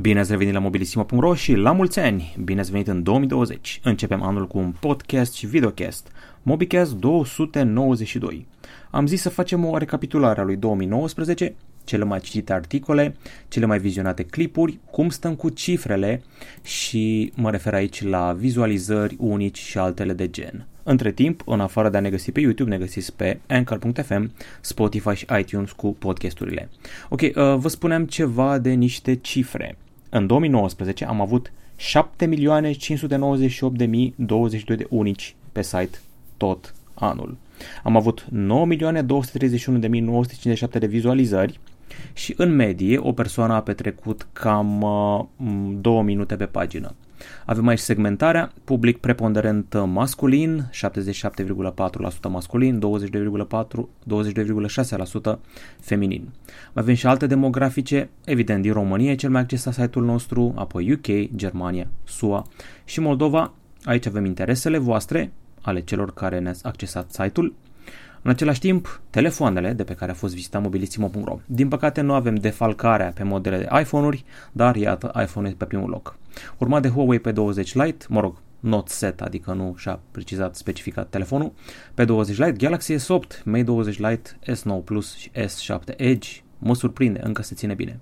Bine 0.00 0.18
ați 0.20 0.30
revenit 0.30 0.52
la 0.52 0.58
mobilisimo.ro 0.58 1.34
și 1.34 1.54
la 1.54 1.72
mulți 1.72 1.98
ani! 1.98 2.36
Bine 2.44 2.60
ați 2.60 2.70
venit 2.70 2.88
în 2.88 3.02
2020! 3.02 3.80
Începem 3.82 4.22
anul 4.22 4.46
cu 4.46 4.58
un 4.58 4.74
podcast 4.80 5.34
și 5.34 5.46
videocast, 5.46 6.08
MobiCast 6.42 6.92
292. 6.92 8.46
Am 8.90 9.06
zis 9.06 9.20
să 9.20 9.28
facem 9.28 9.64
o 9.64 9.76
recapitulare 9.76 10.40
a 10.40 10.44
lui 10.44 10.56
2019, 10.56 11.54
cele 11.84 12.04
mai 12.04 12.20
citite 12.20 12.52
articole, 12.52 13.16
cele 13.48 13.66
mai 13.66 13.78
vizionate 13.78 14.22
clipuri, 14.22 14.78
cum 14.90 15.08
stăm 15.08 15.34
cu 15.34 15.48
cifrele 15.48 16.22
și 16.62 17.32
mă 17.34 17.50
refer 17.50 17.74
aici 17.74 18.02
la 18.02 18.32
vizualizări 18.32 19.16
unici 19.18 19.58
și 19.58 19.78
altele 19.78 20.12
de 20.12 20.30
gen. 20.30 20.66
Între 20.82 21.12
timp, 21.12 21.42
în 21.46 21.60
afară 21.60 21.88
de 21.88 21.96
a 21.96 22.00
ne 22.00 22.10
găsi 22.10 22.32
pe 22.32 22.40
YouTube, 22.40 22.70
ne 22.70 22.78
găsiți 22.78 23.16
pe 23.16 23.40
Anchor.fm, 23.48 24.32
Spotify 24.60 25.14
și 25.14 25.26
iTunes 25.38 25.72
cu 25.72 25.94
podcasturile. 25.98 26.68
Ok, 27.08 27.20
uh, 27.20 27.30
vă 27.34 27.68
spuneam 27.68 28.04
ceva 28.04 28.58
de 28.58 28.70
niște 28.70 29.14
cifre. 29.14 29.76
În 30.08 30.26
2019 30.26 31.04
am 31.04 31.20
avut 31.20 31.52
7.598.022 31.78 34.64
de 34.64 34.86
unici 34.88 35.34
pe 35.52 35.62
site 35.62 35.98
tot 36.36 36.74
anul. 36.94 37.36
Am 37.82 37.96
avut 37.96 38.24
9.231.957 38.24 38.28
de 40.78 40.86
vizualizări 40.86 41.60
și 42.12 42.34
în 42.36 42.54
medie 42.54 42.98
o 42.98 43.12
persoană 43.12 43.54
a 43.54 43.62
petrecut 43.62 44.26
cam 44.32 44.82
uh, 44.82 45.24
2 45.80 46.02
minute 46.02 46.36
pe 46.36 46.46
pagină. 46.46 46.94
Avem 47.46 47.66
aici 47.66 47.78
segmentarea, 47.78 48.52
public 48.64 48.98
preponderent 48.98 49.74
masculin, 49.86 50.70
77,4% 50.72 52.28
masculin, 52.28 52.80
22,6% 52.80 55.38
feminin. 55.80 56.22
Mai 56.22 56.32
avem 56.74 56.94
și 56.94 57.06
alte 57.06 57.26
demografice, 57.26 58.10
evident 58.24 58.62
din 58.62 58.72
România 58.72 59.14
cel 59.14 59.30
mai 59.30 59.40
accesat 59.40 59.72
site-ul 59.72 60.04
nostru, 60.04 60.52
apoi 60.56 60.92
UK, 60.92 61.36
Germania, 61.36 61.88
SUA 62.04 62.46
și 62.84 63.00
Moldova. 63.00 63.52
Aici 63.84 64.06
avem 64.06 64.24
interesele 64.24 64.78
voastre, 64.78 65.32
ale 65.62 65.80
celor 65.80 66.14
care 66.14 66.38
ne-ați 66.38 66.64
accesat 66.64 67.10
site-ul. 67.10 67.54
În 68.26 68.32
același 68.32 68.60
timp, 68.60 69.00
telefoanele 69.10 69.72
de 69.72 69.84
pe 69.84 69.94
care 69.94 70.10
a 70.10 70.14
fost 70.14 70.34
vizitat 70.34 70.62
mobilissimo.ro. 70.62 71.38
Din 71.46 71.68
păcate 71.68 72.00
nu 72.00 72.12
avem 72.12 72.34
defalcarea 72.34 73.12
pe 73.14 73.22
modele 73.22 73.56
de 73.56 73.80
iPhone-uri, 73.80 74.24
dar 74.52 74.76
iată 74.76 75.12
iPhone 75.22 75.54
pe 75.56 75.64
primul 75.64 75.90
loc. 75.90 76.18
Urmat 76.58 76.82
de 76.82 76.88
Huawei 76.88 77.20
P20 77.20 77.72
Lite, 77.72 78.06
mă 78.08 78.20
rog, 78.20 78.36
not 78.60 78.88
set, 78.88 79.20
adică 79.20 79.52
nu 79.52 79.74
și-a 79.76 80.00
precizat, 80.10 80.56
specificat 80.56 81.08
telefonul, 81.08 81.52
P20 81.92 82.26
Lite, 82.26 82.52
Galaxy 82.52 82.94
S8, 82.94 83.42
Mate 83.44 83.62
20 83.62 83.98
Lite, 83.98 84.30
S9 84.52 84.84
Plus 84.84 85.16
și 85.16 85.30
S7 85.30 85.96
Edge, 85.96 86.28
mă 86.58 86.74
surprinde, 86.74 87.20
încă 87.22 87.42
se 87.42 87.54
ține 87.54 87.74
bine. 87.74 88.00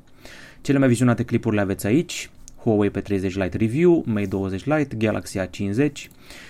Cele 0.61 0.79
mai 0.79 0.89
vizionate 0.89 1.25
clipuri 1.25 1.55
le 1.55 1.61
aveți 1.61 1.87
aici, 1.87 2.31
Huawei 2.65 2.91
P30 2.91 3.33
Lite 3.33 3.57
Review, 3.57 4.03
Mate 4.07 4.27
20 4.27 4.65
Lite, 4.65 4.97
Galaxy 4.97 5.39
A50 5.39 5.93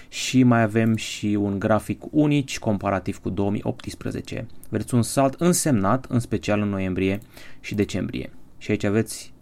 și 0.09 0.43
mai 0.43 0.63
avem 0.63 0.97
și 0.97 1.27
un 1.41 1.59
grafic 1.59 2.03
unic 2.11 2.59
comparativ 2.59 3.19
cu 3.19 3.31
2018. 3.31 4.47
Vedeți 4.69 4.95
un 4.95 5.03
salt 5.03 5.35
însemnat, 5.41 6.05
în 6.09 6.21
special 6.21 6.61
în 6.61 6.69
noiembrie 6.69 7.21
și 7.61 7.75
decembrie. 7.75 8.31
Și 8.59 8.71
aici 8.71 8.85
aveți 8.85 9.33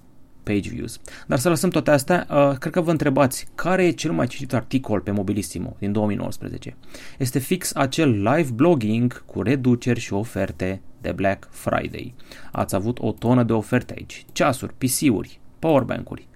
page 0.42 0.68
views. 0.68 1.00
Dar 1.26 1.38
să 1.38 1.48
lăsăm 1.48 1.70
toate 1.70 1.90
astea, 1.90 2.26
uh, 2.30 2.58
cred 2.58 2.72
că 2.72 2.80
vă 2.80 2.90
întrebați 2.90 3.46
care 3.54 3.84
e 3.84 3.90
cel 3.90 4.12
mai 4.12 4.26
citit 4.26 4.54
articol 4.54 5.00
pe 5.00 5.10
Mobilissimo 5.10 5.76
din 5.78 5.92
2019. 5.92 6.76
Este 7.18 7.38
fix 7.38 7.74
acel 7.74 8.22
live 8.22 8.50
blogging 8.54 9.24
cu 9.24 9.42
reduceri 9.42 10.00
și 10.00 10.12
oferte 10.12 10.82
de 11.00 11.12
Black 11.12 11.48
Friday. 11.50 12.14
Ați 12.52 12.74
avut 12.74 12.98
o 12.98 13.12
tonă 13.12 13.42
de 13.42 13.52
oferte 13.52 13.94
aici. 13.96 14.26
Ceasuri, 14.32 14.74
PC-uri, 14.78 15.40
powerbank-uri, 15.58 16.28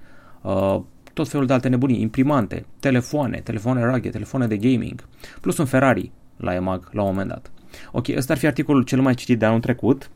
uh, 0.47 0.80
tot 1.12 1.28
felul 1.28 1.47
de 1.47 1.52
alte 1.52 1.69
nebunii, 1.69 2.00
imprimante, 2.00 2.66
telefoane, 2.80 3.41
telefoane 3.41 3.80
raghe, 3.80 4.11
telefoane 4.11 4.47
de 4.47 4.56
gaming, 4.56 5.05
plus 5.41 5.58
un 5.58 5.64
Ferrari 5.64 6.11
la 6.36 6.55
EMAG 6.55 6.89
la 6.92 7.02
un 7.02 7.08
moment 7.08 7.29
dat. 7.29 7.51
Ok, 7.92 8.08
ăsta 8.17 8.33
ar 8.33 8.39
fi 8.39 8.46
articolul 8.46 8.83
cel 8.83 9.01
mai 9.01 9.14
citit 9.14 9.39
de 9.39 9.45
anul 9.45 9.61
trecut. 9.61 10.11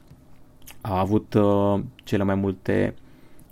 A 0.80 0.98
avut 0.98 1.34
uh, 1.34 1.80
cele 2.04 2.22
mai 2.22 2.34
multe 2.34 2.94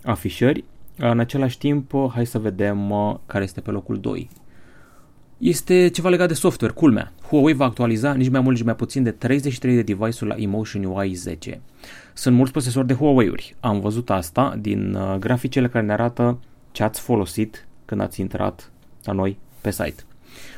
afișări. 0.03 0.63
În 0.97 1.19
același 1.19 1.57
timp, 1.57 1.93
uh, 1.93 2.11
hai 2.13 2.25
să 2.25 2.39
vedem 2.39 2.89
uh, 2.89 3.15
care 3.25 3.43
este 3.43 3.61
pe 3.61 3.71
locul 3.71 3.99
2. 3.99 4.29
Este 5.37 5.87
ceva 5.87 6.09
legat 6.09 6.27
de 6.27 6.33
software, 6.33 6.73
culmea. 6.73 7.13
Huawei 7.29 7.53
va 7.53 7.65
actualiza 7.65 8.13
nici 8.13 8.29
mai 8.29 8.41
mult, 8.41 8.55
nici 8.55 8.65
mai 8.65 8.75
puțin 8.75 9.03
de 9.03 9.11
33 9.11 9.75
de 9.75 9.81
device-uri 9.81 10.27
la 10.27 10.35
Emotion 10.43 10.83
UI 10.83 11.13
10. 11.13 11.61
Sunt 12.13 12.35
mulți 12.35 12.51
procesori 12.51 12.87
de 12.87 12.93
Huawei-uri. 12.93 13.55
Am 13.59 13.79
văzut 13.79 14.09
asta 14.09 14.55
din 14.59 14.93
uh, 14.93 15.15
graficele 15.19 15.67
care 15.67 15.85
ne 15.85 15.91
arată 15.91 16.39
ce 16.79 16.85
ați 16.85 17.01
folosit 17.01 17.67
când 17.85 18.01
ați 18.01 18.21
intrat 18.21 18.71
la 19.03 19.13
noi 19.13 19.39
pe 19.61 19.71
site. 19.71 20.03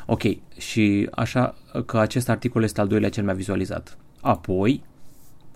Ok, 0.06 0.22
și 0.58 1.10
așa 1.12 1.56
că 1.86 2.00
acest 2.00 2.30
articol 2.30 2.64
este 2.64 2.82
al 2.82 2.88
doilea 2.88 3.10
cel 3.10 3.24
mai 3.24 3.36
vizualizat. 3.36 3.98
Apoi, 4.20 4.84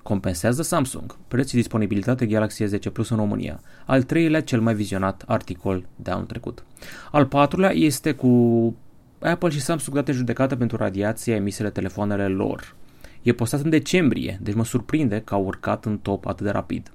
compensează 0.04 0.62
Samsung, 0.62 1.18
preț 1.28 1.50
și 1.50 1.56
disponibilitate 1.56 2.26
Galaxy 2.26 2.64
S10 2.64 2.92
Plus 2.94 3.10
în 3.10 3.18
România. 3.18 3.60
Al 3.86 4.04
treilea 4.04 4.42
cel 4.42 4.62
mai 4.62 4.74
vizionat 4.76 5.24
articol 5.28 5.86
de 5.96 6.12
anul 6.12 6.26
trecut. 6.26 6.64
Al 7.12 7.26
patrulea 7.26 7.72
este 7.72 8.12
cu 8.12 8.76
Apple 9.20 9.50
și 9.50 9.62
Samsung 9.62 9.96
date 9.96 10.12
judecată 10.12 10.56
pentru 10.56 10.78
radiația 10.78 11.36
emisele 11.36 11.70
telefoanele 11.70 12.28
lor. 12.28 12.76
E 13.22 13.34
postat 13.34 13.62
în 13.62 13.70
decembrie, 13.70 14.40
deci 14.42 14.56
mă 14.56 14.66
surprinde 14.66 15.22
că 15.22 15.34
au 15.34 15.44
urcat 15.46 15.86
în 15.86 15.98
top 15.98 16.28
atât 16.28 16.46
de 16.46 16.52
rapid. 16.52 16.92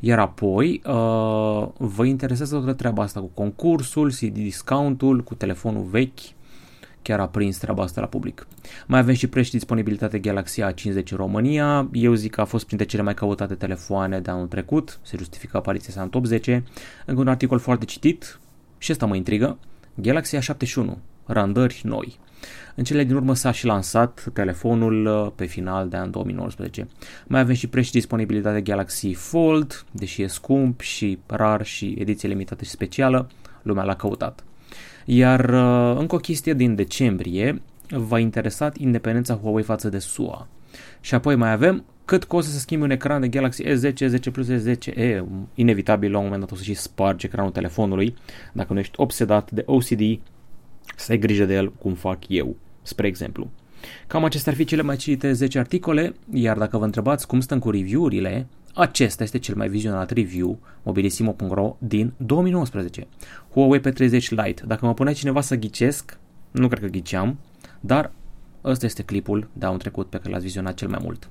Iar 0.00 0.18
apoi 0.18 0.82
uh, 0.86 1.68
vă 1.76 2.04
interesează 2.04 2.56
toată 2.56 2.72
treaba 2.72 3.02
asta 3.02 3.20
cu 3.20 3.30
concursul, 3.34 4.10
CD 4.10 4.34
discountul, 4.34 5.22
cu 5.22 5.34
telefonul 5.34 5.82
vechi, 5.82 6.18
chiar 7.02 7.20
a 7.20 7.28
prins 7.28 7.58
treaba 7.58 7.82
asta 7.82 8.00
la 8.00 8.06
public. 8.06 8.46
Mai 8.86 8.98
avem 8.98 9.14
și 9.14 9.26
preț 9.26 9.44
și 9.44 9.50
disponibilitate 9.50 10.18
Galaxy 10.18 10.62
A50 10.62 11.10
în 11.10 11.16
România, 11.16 11.88
eu 11.92 12.14
zic 12.14 12.30
că 12.30 12.40
a 12.40 12.44
fost 12.44 12.66
printre 12.66 12.86
cele 12.86 13.02
mai 13.02 13.14
căutate 13.14 13.54
telefoane 13.54 14.20
de 14.20 14.30
anul 14.30 14.46
trecut, 14.46 14.98
se 15.02 15.16
justifică 15.16 15.56
apariția 15.56 15.92
sa 15.92 16.02
în 16.02 16.08
top 16.08 16.24
10, 16.24 16.64
încă 17.06 17.20
un 17.20 17.28
articol 17.28 17.58
foarte 17.58 17.84
citit 17.84 18.40
și 18.78 18.92
ăsta 18.92 19.06
mă 19.06 19.16
intrigă, 19.16 19.58
Galaxy 19.94 20.36
A71, 20.36 20.84
randări 21.26 21.80
noi. 21.84 22.18
În 22.74 22.84
cele 22.84 23.04
din 23.04 23.14
urmă 23.14 23.34
s-a 23.34 23.50
și 23.50 23.66
lansat 23.66 24.24
telefonul 24.32 25.06
uh, 25.06 25.32
pe 25.34 25.44
final 25.44 25.88
de 25.88 25.96
an 25.96 26.10
2019. 26.10 26.88
Mai 27.26 27.40
avem 27.40 27.54
și 27.54 27.66
preț 27.66 27.84
și 27.84 27.92
disponibilitate 27.92 28.60
Galaxy 28.60 29.12
Fold, 29.12 29.84
deși 29.90 30.22
e 30.22 30.26
scump 30.26 30.80
și 30.80 31.18
rar 31.26 31.64
și 31.64 31.96
ediție 31.98 32.28
limitată 32.28 32.64
și 32.64 32.70
specială, 32.70 33.28
lumea 33.62 33.84
l-a 33.84 33.94
căutat. 33.94 34.44
Iar 35.04 35.40
uh, 35.40 35.98
încă 35.98 36.14
o 36.14 36.18
chestie 36.18 36.54
din 36.54 36.74
decembrie, 36.74 37.62
v-a 37.88 38.18
interesat 38.18 38.76
independența 38.76 39.34
Huawei 39.34 39.64
față 39.64 39.88
de 39.88 39.98
SUA. 39.98 40.48
Și 41.00 41.14
apoi 41.14 41.36
mai 41.36 41.52
avem 41.52 41.84
cât 42.04 42.24
costă 42.24 42.50
să 42.50 42.58
schimbi 42.58 42.84
un 42.84 42.90
ecran 42.90 43.20
de 43.20 43.28
Galaxy 43.28 43.62
S10, 43.64 43.92
S10 43.92 44.32
Plus, 44.32 44.48
S10e, 44.50 45.22
inevitabil 45.54 46.10
la 46.10 46.18
un 46.18 46.24
moment 46.24 46.40
dat 46.40 46.50
o 46.50 46.54
să 46.54 46.62
și 46.62 46.74
spargi 46.74 47.26
ecranul 47.26 47.50
telefonului, 47.50 48.14
dacă 48.52 48.72
nu 48.72 48.78
ești 48.78 49.00
obsedat 49.00 49.50
de 49.50 49.62
OCD, 49.66 50.20
să 50.96 51.12
ai 51.12 51.18
grijă 51.18 51.44
de 51.44 51.54
el 51.54 51.72
cum 51.72 51.94
fac 51.94 52.18
eu, 52.28 52.56
spre 52.84 53.06
exemplu. 53.06 53.50
Cam 54.06 54.24
acestea 54.24 54.52
ar 54.52 54.58
fi 54.58 54.64
cele 54.64 54.82
mai 54.82 54.96
citite 54.96 55.32
10 55.32 55.58
articole, 55.58 56.14
iar 56.32 56.56
dacă 56.58 56.78
vă 56.78 56.84
întrebați 56.84 57.26
cum 57.26 57.40
stăm 57.40 57.58
cu 57.58 57.70
review-urile, 57.70 58.46
acesta 58.74 59.22
este 59.22 59.38
cel 59.38 59.54
mai 59.54 59.68
vizionat 59.68 60.10
review 60.10 60.58
mobilissimo.ro 60.82 61.76
din 61.78 62.12
2019. 62.16 63.06
Huawei 63.52 63.80
P30 63.80 64.28
Lite. 64.28 64.62
Dacă 64.66 64.86
mă 64.86 64.94
pune 64.94 65.12
cineva 65.12 65.40
să 65.40 65.56
ghicesc, 65.56 66.18
nu 66.50 66.68
cred 66.68 66.80
că 66.80 66.86
ghiceam, 66.86 67.38
dar 67.80 68.12
ăsta 68.64 68.86
este 68.86 69.02
clipul 69.02 69.48
de 69.52 69.66
anul 69.66 69.78
trecut 69.78 70.06
pe 70.06 70.16
care 70.16 70.30
l-ați 70.30 70.44
vizionat 70.44 70.74
cel 70.74 70.88
mai 70.88 71.00
mult. 71.02 71.28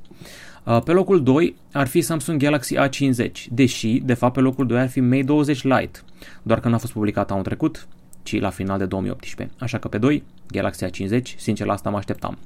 Uh, 0.63 0.81
pe 0.81 0.91
locul 0.91 1.23
2 1.23 1.55
ar 1.71 1.87
fi 1.87 2.01
Samsung 2.01 2.41
Galaxy 2.41 2.75
A50, 2.75 3.31
deși, 3.51 4.01
de 4.05 4.13
fapt, 4.13 4.33
pe 4.33 4.39
locul 4.39 4.67
2 4.67 4.79
ar 4.79 4.89
fi 4.89 4.99
Mate 4.99 5.23
20 5.23 5.63
Lite, 5.63 5.99
doar 6.43 6.59
că 6.59 6.67
nu 6.67 6.75
a 6.75 6.77
fost 6.77 6.93
publicat 6.93 7.31
anul 7.31 7.43
trecut, 7.43 7.87
ci 8.23 8.39
la 8.39 8.49
final 8.49 8.77
de 8.77 8.85
2018. 8.85 9.55
Așa 9.59 9.77
că 9.77 9.87
pe 9.87 9.97
2, 9.97 10.23
Galaxy 10.53 10.85
A50, 10.85 11.21
sincer 11.37 11.65
la 11.65 11.73
asta 11.73 11.89
mă 11.89 11.97
așteptam. 11.97 12.37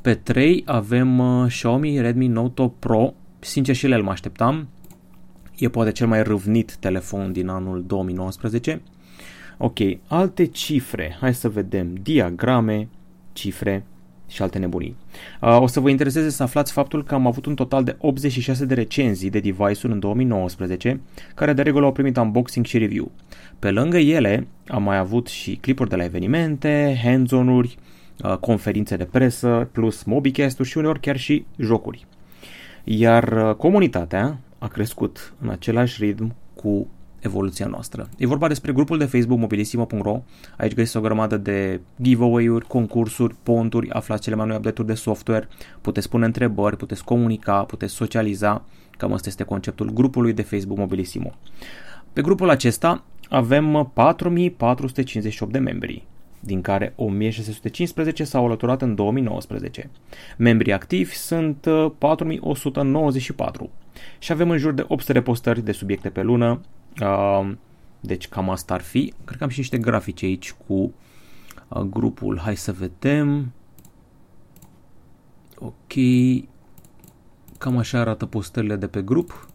Pe 0.00 0.14
3 0.14 0.62
avem 0.66 1.18
uh, 1.18 1.46
Xiaomi 1.46 2.00
Redmi 2.00 2.26
Note 2.26 2.62
8 2.62 2.78
Pro, 2.78 3.14
sincer 3.38 3.74
și 3.74 3.90
el 3.90 4.02
mă 4.02 4.10
așteptam. 4.10 4.68
E 5.56 5.68
poate 5.68 5.92
cel 5.92 6.06
mai 6.06 6.22
râvnit 6.22 6.76
telefon 6.76 7.32
din 7.32 7.48
anul 7.48 7.84
2019. 7.86 8.82
Ok, 9.58 9.78
alte 10.06 10.44
cifre, 10.44 11.16
hai 11.20 11.34
să 11.34 11.48
vedem, 11.48 11.94
diagrame, 11.94 12.88
cifre, 13.32 13.86
și 14.32 14.42
alte 14.42 14.58
nebunii. 14.58 14.96
Uh, 15.40 15.60
o 15.60 15.66
să 15.66 15.80
vă 15.80 15.90
intereseze 15.90 16.30
să 16.30 16.42
aflați 16.42 16.72
faptul 16.72 17.04
că 17.04 17.14
am 17.14 17.26
avut 17.26 17.46
un 17.46 17.54
total 17.54 17.84
de 17.84 17.96
86 17.98 18.64
de 18.64 18.74
recenzii 18.74 19.30
de 19.30 19.40
device-uri 19.40 19.92
în 19.92 19.98
2019, 19.98 21.00
care 21.34 21.52
de 21.52 21.62
regulă 21.62 21.84
au 21.84 21.92
primit 21.92 22.16
unboxing 22.16 22.66
și 22.66 22.78
review. 22.78 23.10
Pe 23.58 23.70
lângă 23.70 23.98
ele, 23.98 24.46
am 24.66 24.82
mai 24.82 24.96
avut 24.96 25.26
și 25.26 25.54
clipuri 25.54 25.88
de 25.88 25.96
la 25.96 26.04
evenimente, 26.04 27.00
hands-on-uri, 27.04 27.78
uh, 28.24 28.36
conferințe 28.36 28.96
de 28.96 29.04
presă, 29.04 29.68
plus 29.72 30.02
mobicast-uri 30.02 30.68
și 30.68 30.78
uneori 30.78 31.00
chiar 31.00 31.16
și 31.16 31.44
jocuri. 31.58 32.06
Iar 32.84 33.48
uh, 33.48 33.54
comunitatea 33.54 34.38
a 34.58 34.68
crescut 34.68 35.34
în 35.40 35.48
același 35.48 36.04
ritm 36.04 36.34
cu 36.54 36.88
evoluția 37.22 37.66
noastră. 37.66 38.08
E 38.18 38.26
vorba 38.26 38.48
despre 38.48 38.72
grupul 38.72 38.98
de 38.98 39.04
Facebook 39.04 39.38
mobilisimo.ro. 39.38 40.22
Aici 40.56 40.74
găsiți 40.74 40.96
o 40.96 41.00
grămadă 41.00 41.36
de 41.36 41.80
giveaway-uri, 42.02 42.66
concursuri, 42.66 43.34
ponturi, 43.42 43.90
aflați 43.90 44.22
cele 44.22 44.36
mai 44.36 44.46
noi 44.46 44.56
update-uri 44.56 44.90
de 44.90 44.94
software, 44.94 45.48
puteți 45.80 46.08
pune 46.08 46.24
întrebări, 46.24 46.76
puteți 46.76 47.04
comunica, 47.04 47.64
puteți 47.64 47.92
socializa. 47.92 48.64
Cam 48.90 49.12
asta 49.12 49.28
este 49.28 49.42
conceptul 49.42 49.90
grupului 49.90 50.32
de 50.32 50.42
Facebook 50.42 50.78
Mobilisimo. 50.78 51.32
Pe 52.12 52.22
grupul 52.22 52.50
acesta 52.50 53.04
avem 53.28 53.90
4458 53.94 55.52
de 55.52 55.58
membri, 55.58 56.06
din 56.40 56.60
care 56.60 56.92
1615 56.96 58.24
s-au 58.24 58.44
alăturat 58.44 58.82
în 58.82 58.94
2019. 58.94 59.90
Membrii 60.36 60.72
activi 60.72 61.14
sunt 61.14 61.66
4194 61.98 63.70
și 64.18 64.32
avem 64.32 64.50
în 64.50 64.58
jur 64.58 64.72
de 64.72 64.84
800 64.88 65.12
repostări 65.12 65.64
de 65.64 65.72
subiecte 65.72 66.08
pe 66.08 66.22
lună, 66.22 66.60
deci 68.00 68.28
cam 68.28 68.50
asta 68.50 68.74
ar 68.74 68.80
fi. 68.80 69.12
Cred 69.24 69.38
că 69.38 69.44
am 69.44 69.50
și 69.50 69.58
niște 69.58 69.78
grafice 69.78 70.24
aici 70.24 70.52
cu 70.66 70.92
grupul. 71.68 72.38
Hai 72.38 72.56
să 72.56 72.72
vedem. 72.72 73.52
Ok. 75.58 75.92
Cam 77.58 77.76
așa 77.76 77.98
arată 77.98 78.26
postările 78.26 78.76
de 78.76 78.86
pe 78.86 79.02
grup. 79.02 79.46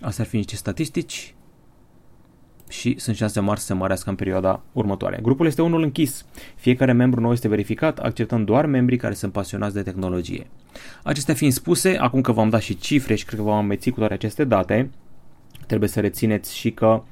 Astea 0.00 0.24
ar 0.24 0.30
fi 0.30 0.36
niște 0.36 0.56
statistici 0.56 1.34
și 2.68 2.98
sunt 2.98 3.16
șanse 3.16 3.40
mari 3.40 3.60
să 3.60 3.66
se 3.66 3.74
mărească 3.74 4.10
în 4.10 4.16
perioada 4.16 4.62
următoare. 4.72 5.18
Grupul 5.22 5.46
este 5.46 5.62
unul 5.62 5.82
închis. 5.82 6.24
Fiecare 6.56 6.92
membru 6.92 7.20
nou 7.20 7.32
este 7.32 7.48
verificat, 7.48 7.98
acceptând 7.98 8.46
doar 8.46 8.66
membrii 8.66 8.98
care 8.98 9.14
sunt 9.14 9.32
pasionați 9.32 9.74
de 9.74 9.82
tehnologie. 9.82 10.46
Acestea 11.02 11.34
fiind 11.34 11.52
spuse, 11.52 11.96
acum 11.96 12.20
că 12.20 12.32
v-am 12.32 12.48
dat 12.48 12.60
și 12.60 12.76
cifre 12.76 13.14
și 13.14 13.24
cred 13.24 13.38
că 13.38 13.44
v-am 13.44 13.56
amețit 13.56 13.92
cu 13.92 13.98
toate 13.98 14.14
aceste 14.14 14.44
date, 14.44 14.90
trebuie 15.68 15.88
să 15.88 16.00
rețineți 16.00 16.56
și 16.56 16.70
că 16.70 17.02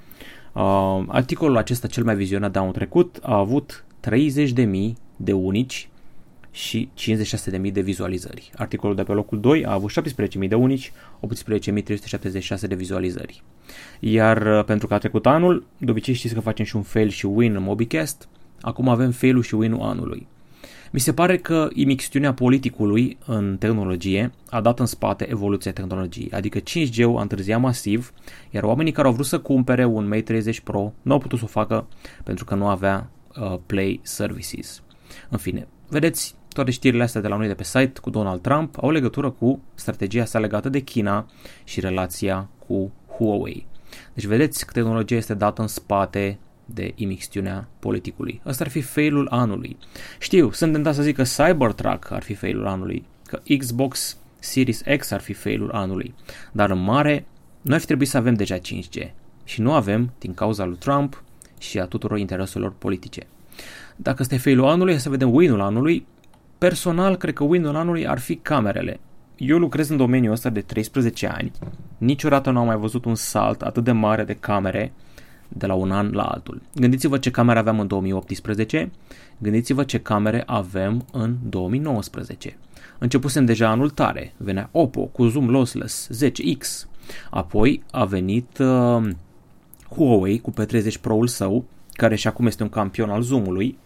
uh, 0.52 1.04
articolul 1.06 1.56
acesta 1.56 1.86
cel 1.86 2.04
mai 2.04 2.16
vizionat 2.16 2.52
de 2.52 2.58
anul 2.58 2.72
trecut 2.72 3.18
a 3.22 3.36
avut 3.36 3.84
30.000 4.10 4.92
de 5.16 5.32
unici 5.32 5.88
și 6.50 6.88
56.000 7.62 7.72
de 7.72 7.80
vizualizări. 7.80 8.50
Articolul 8.56 8.96
de 8.96 9.02
pe 9.02 9.12
locul 9.12 9.40
2 9.40 9.64
a 9.64 9.72
avut 9.72 9.90
17.000 10.40 10.48
de 10.48 10.54
unici, 10.54 10.92
18.376 11.26 12.60
de 12.68 12.74
vizualizări. 12.74 13.42
Iar 14.00 14.58
uh, 14.58 14.64
pentru 14.64 14.86
că 14.86 14.94
a 14.94 14.98
trecut 14.98 15.26
anul, 15.26 15.66
de 15.78 15.90
obicei 15.90 16.14
știți 16.14 16.34
că 16.34 16.40
facem 16.40 16.64
și 16.64 16.76
un 16.76 16.82
fail 16.82 17.08
și 17.08 17.26
win 17.26 17.54
în 17.54 17.62
MobiCast, 17.62 18.28
acum 18.60 18.88
avem 18.88 19.10
fail-ul 19.10 19.42
și 19.42 19.54
win-ul 19.54 19.82
anului. 19.82 20.26
Mi 20.90 21.00
se 21.00 21.12
pare 21.12 21.38
că 21.38 21.68
imixtiunea 21.72 22.34
politicului 22.34 23.18
în 23.26 23.56
tehnologie 23.58 24.32
a 24.50 24.60
dat 24.60 24.78
în 24.80 24.86
spate 24.86 25.30
evoluția 25.30 25.72
tehnologiei, 25.72 26.30
adică 26.32 26.58
5G-ul 26.58 27.16
a 27.16 27.20
întârziat 27.20 27.60
masiv, 27.60 28.12
iar 28.50 28.62
oamenii 28.62 28.92
care 28.92 29.06
au 29.06 29.12
vrut 29.12 29.26
să 29.26 29.38
cumpere 29.38 29.84
un 29.84 30.08
Mate 30.08 30.22
30 30.22 30.60
Pro 30.60 30.92
nu 31.02 31.12
au 31.12 31.18
putut 31.18 31.38
să 31.38 31.44
o 31.44 31.48
facă 31.48 31.86
pentru 32.24 32.44
că 32.44 32.54
nu 32.54 32.68
avea 32.68 33.10
uh, 33.40 33.58
Play 33.66 34.00
Services. 34.02 34.82
În 35.28 35.38
fine, 35.38 35.68
vedeți, 35.88 36.34
toate 36.48 36.70
știrile 36.70 37.02
astea 37.02 37.20
de 37.20 37.28
la 37.28 37.36
noi 37.36 37.46
de 37.46 37.54
pe 37.54 37.64
site 37.64 38.00
cu 38.00 38.10
Donald 38.10 38.40
Trump 38.40 38.82
au 38.82 38.90
legătură 38.90 39.30
cu 39.30 39.62
strategia 39.74 40.24
sa 40.24 40.38
legată 40.38 40.68
de 40.68 40.80
China 40.80 41.26
și 41.64 41.80
relația 41.80 42.48
cu 42.66 42.92
Huawei. 43.16 43.66
Deci 44.14 44.24
vedeți 44.24 44.66
că 44.66 44.72
tehnologia 44.72 45.16
este 45.16 45.34
dată 45.34 45.62
în 45.62 45.68
spate 45.68 46.38
de 46.66 46.92
imixtiunea 46.94 47.68
politicului. 47.78 48.40
Ăsta 48.46 48.64
ar 48.64 48.70
fi 48.70 48.80
failul 48.80 49.28
anului. 49.30 49.76
Știu, 50.18 50.50
sunt 50.50 50.72
tentat 50.72 50.94
să 50.94 51.02
zic 51.02 51.16
că 51.16 51.22
Cybertruck 51.22 52.10
ar 52.10 52.22
fi 52.22 52.34
failul 52.34 52.66
anului, 52.66 53.04
că 53.26 53.40
Xbox 53.58 54.16
Series 54.38 54.82
X 54.98 55.10
ar 55.10 55.20
fi 55.20 55.32
failul 55.32 55.70
anului, 55.70 56.14
dar 56.52 56.70
în 56.70 56.82
mare 56.82 57.26
noi 57.60 57.74
ar 57.74 57.80
fi 57.80 57.86
trebuit 57.86 58.08
să 58.08 58.16
avem 58.16 58.34
deja 58.34 58.58
5G 58.58 59.10
și 59.44 59.60
nu 59.60 59.72
avem 59.72 60.12
din 60.18 60.34
cauza 60.34 60.64
lui 60.64 60.76
Trump 60.76 61.22
și 61.58 61.78
a 61.78 61.84
tuturor 61.84 62.18
intereselor 62.18 62.72
politice. 62.78 63.26
Dacă 63.96 64.16
este 64.20 64.36
failul 64.36 64.66
anului, 64.66 64.98
să 64.98 65.08
vedem 65.08 65.34
win-ul 65.34 65.60
anului. 65.60 66.06
Personal, 66.58 67.16
cred 67.16 67.34
că 67.34 67.44
win-ul 67.44 67.76
anului 67.76 68.06
ar 68.06 68.18
fi 68.18 68.36
camerele. 68.36 69.00
Eu 69.36 69.58
lucrez 69.58 69.88
în 69.88 69.96
domeniul 69.96 70.32
ăsta 70.32 70.48
de 70.48 70.60
13 70.60 71.26
ani. 71.26 71.52
Niciodată 71.98 72.50
nu 72.50 72.58
am 72.58 72.66
mai 72.66 72.76
văzut 72.76 73.04
un 73.04 73.14
salt 73.14 73.62
atât 73.62 73.84
de 73.84 73.92
mare 73.92 74.24
de 74.24 74.34
camere 74.34 74.92
de 75.48 75.66
la 75.66 75.74
un 75.74 75.90
an 75.90 76.10
la 76.12 76.22
altul. 76.22 76.62
Gândiți-vă 76.74 77.18
ce 77.18 77.30
camere 77.30 77.58
aveam 77.58 77.80
în 77.80 77.86
2018, 77.86 78.90
gândiți-vă 79.38 79.84
ce 79.84 80.00
camere 80.00 80.42
avem 80.46 81.04
în 81.12 81.36
2019. 81.48 82.58
Începusem 82.98 83.44
deja 83.44 83.68
anul 83.68 83.90
tare, 83.90 84.32
venea 84.36 84.68
Oppo 84.72 85.00
cu 85.00 85.26
zoom 85.26 85.50
lossless 85.50 86.08
10X, 86.24 86.88
apoi 87.30 87.82
a 87.90 88.04
venit 88.04 88.58
uh, 88.58 89.08
Huawei 89.88 90.40
cu 90.40 90.52
P30 90.52 91.00
Pro-ul 91.00 91.26
său, 91.26 91.64
care 91.92 92.14
și 92.14 92.26
acum 92.26 92.46
este 92.46 92.62
un 92.62 92.68
campion 92.68 93.10
al 93.10 93.22
zoomului, 93.22 93.78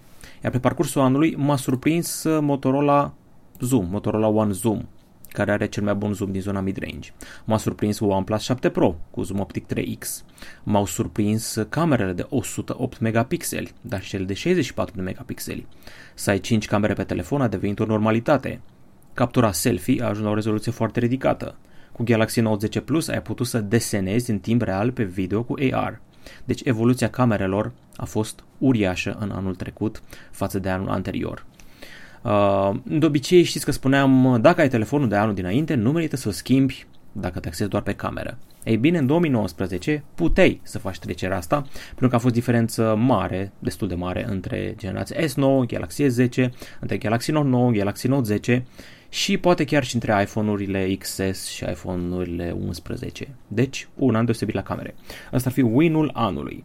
iar 0.43 0.53
pe 0.53 0.59
parcursul 0.59 1.01
anului 1.01 1.35
m-a 1.37 1.57
surprins 1.57 2.25
uh, 2.25 2.39
Motorola 2.43 3.13
Zoom, 3.61 3.87
Motorola 3.91 4.27
One 4.27 4.53
Zoom, 4.53 4.83
care 5.33 5.53
are 5.53 5.67
cel 5.67 5.83
mai 5.83 5.95
bun 5.95 6.13
zoom 6.13 6.33
din 6.33 6.41
zona 6.41 6.61
mid-range. 6.61 7.13
M-a 7.45 7.57
surprins 7.57 8.01
OnePlus 8.01 8.43
7 8.43 8.69
Pro 8.69 8.97
cu 9.11 9.23
zoom 9.23 9.41
optic 9.41 9.67
3x. 9.75 10.25
M-au 10.63 10.87
surprins 10.87 11.59
camerele 11.69 12.13
de 12.13 12.27
108 12.29 13.01
megapixeli, 13.01 13.73
dar 13.81 14.03
și 14.03 14.09
cele 14.09 14.25
de 14.25 14.35
64 14.35 14.95
de 14.97 15.03
megapixeli. 15.03 15.67
Să 16.15 16.31
ai 16.31 16.41
5 16.41 16.67
camere 16.67 16.93
pe 16.93 17.05
telefon 17.05 17.41
a 17.41 17.49
devenit 17.49 17.79
o 17.79 17.85
normalitate. 17.85 18.61
Captura 19.15 19.53
selfie 19.53 20.03
a 20.03 20.07
ajuns 20.07 20.25
la 20.25 20.31
o 20.31 20.35
rezoluție 20.35 20.73
foarte 20.73 21.01
ridicată. 21.01 21.57
Cu 21.93 22.03
Galaxy 22.03 22.41
Note 22.41 22.59
10 22.59 22.81
Plus 22.81 23.09
ai 23.09 23.23
putut 23.23 23.47
să 23.47 23.61
desenezi 23.61 24.31
în 24.31 24.39
timp 24.39 24.63
real 24.63 24.93
pe 24.93 25.05
video 25.05 25.43
cu 25.43 25.55
AR. 25.73 26.01
Deci 26.45 26.61
evoluția 26.65 27.11
camerelor 27.11 27.73
a 27.97 28.05
fost 28.05 28.45
uriașă 28.59 29.17
în 29.21 29.31
anul 29.31 29.55
trecut 29.55 30.03
față 30.31 30.59
de 30.59 30.69
anul 30.69 30.89
anterior. 30.89 31.47
Uh, 32.23 32.71
de 32.83 33.07
obicei 33.07 33.43
știți 33.43 33.65
că 33.65 33.73
spuneam, 33.73 34.39
dacă 34.41 34.61
ai 34.61 34.69
telefonul 34.69 35.09
de 35.09 35.17
anul 35.17 35.35
dinainte, 35.35 35.75
nu 35.75 35.93
merită 35.93 36.17
să-l 36.17 36.33
schimbi 36.33 36.87
dacă 37.13 37.41
te 37.41 37.49
axezi 37.49 37.69
doar 37.69 37.83
pe 37.83 37.95
cameră. 37.95 38.39
Ei 38.65 38.77
bine, 38.77 38.99
în 38.99 39.07
2019 39.07 40.05
puteai 40.15 40.61
să 40.63 40.79
faci 40.79 40.99
trecerea 40.99 41.37
asta, 41.37 41.67
pentru 41.87 42.09
că 42.09 42.15
a 42.15 42.19
fost 42.19 42.35
diferență 42.35 42.95
mare, 42.99 43.53
destul 43.59 43.89
de 43.89 43.95
mare, 43.95 44.27
între 44.29 44.75
generația 44.79 45.17
S9, 45.21 45.67
Galaxy 45.67 46.05
S10, 46.05 46.51
între 46.81 46.97
Galaxy 46.99 47.31
Note 47.31 47.49
9, 47.49 47.71
Galaxy 47.71 48.09
Note 48.09 48.25
10 48.25 48.65
și 49.09 49.39
poate 49.39 49.65
chiar 49.65 49.85
și 49.85 49.95
între 49.95 50.23
iPhone-urile 50.23 50.95
XS 50.99 51.47
și 51.47 51.65
iPhone-urile 51.65 52.57
11. 52.67 53.29
Deci, 53.49 53.89
un 53.95 54.15
an 54.15 54.25
deosebit 54.25 54.55
la 54.55 54.63
camere. 54.63 54.95
Asta 55.33 55.49
ar 55.49 55.55
fi 55.55 55.61
win-ul 55.61 56.11
anului. 56.15 56.65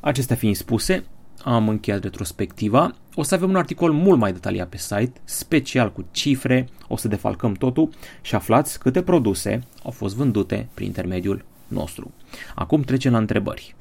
Acestea 0.00 0.36
fiind 0.36 0.56
spuse, 0.56 1.04
am 1.44 1.68
încheiat 1.68 2.02
retrospectiva. 2.02 2.94
O 3.14 3.22
să 3.22 3.34
avem 3.34 3.48
un 3.48 3.56
articol 3.56 3.92
mult 3.92 4.18
mai 4.18 4.32
detaliat 4.32 4.68
pe 4.68 4.76
site, 4.76 5.12
special 5.24 5.92
cu 5.92 6.04
cifre, 6.10 6.68
o 6.88 6.96
să 6.96 7.08
defalcăm 7.08 7.52
totul 7.52 7.88
și 8.20 8.34
aflați 8.34 8.78
câte 8.78 9.02
produse 9.02 9.62
au 9.84 9.90
fost 9.90 10.14
vândute 10.14 10.68
prin 10.74 10.86
intermediul 10.86 11.44
nostru. 11.68 12.12
Acum 12.54 12.82
trecem 12.82 13.12
la 13.12 13.18
întrebări. 13.18 13.74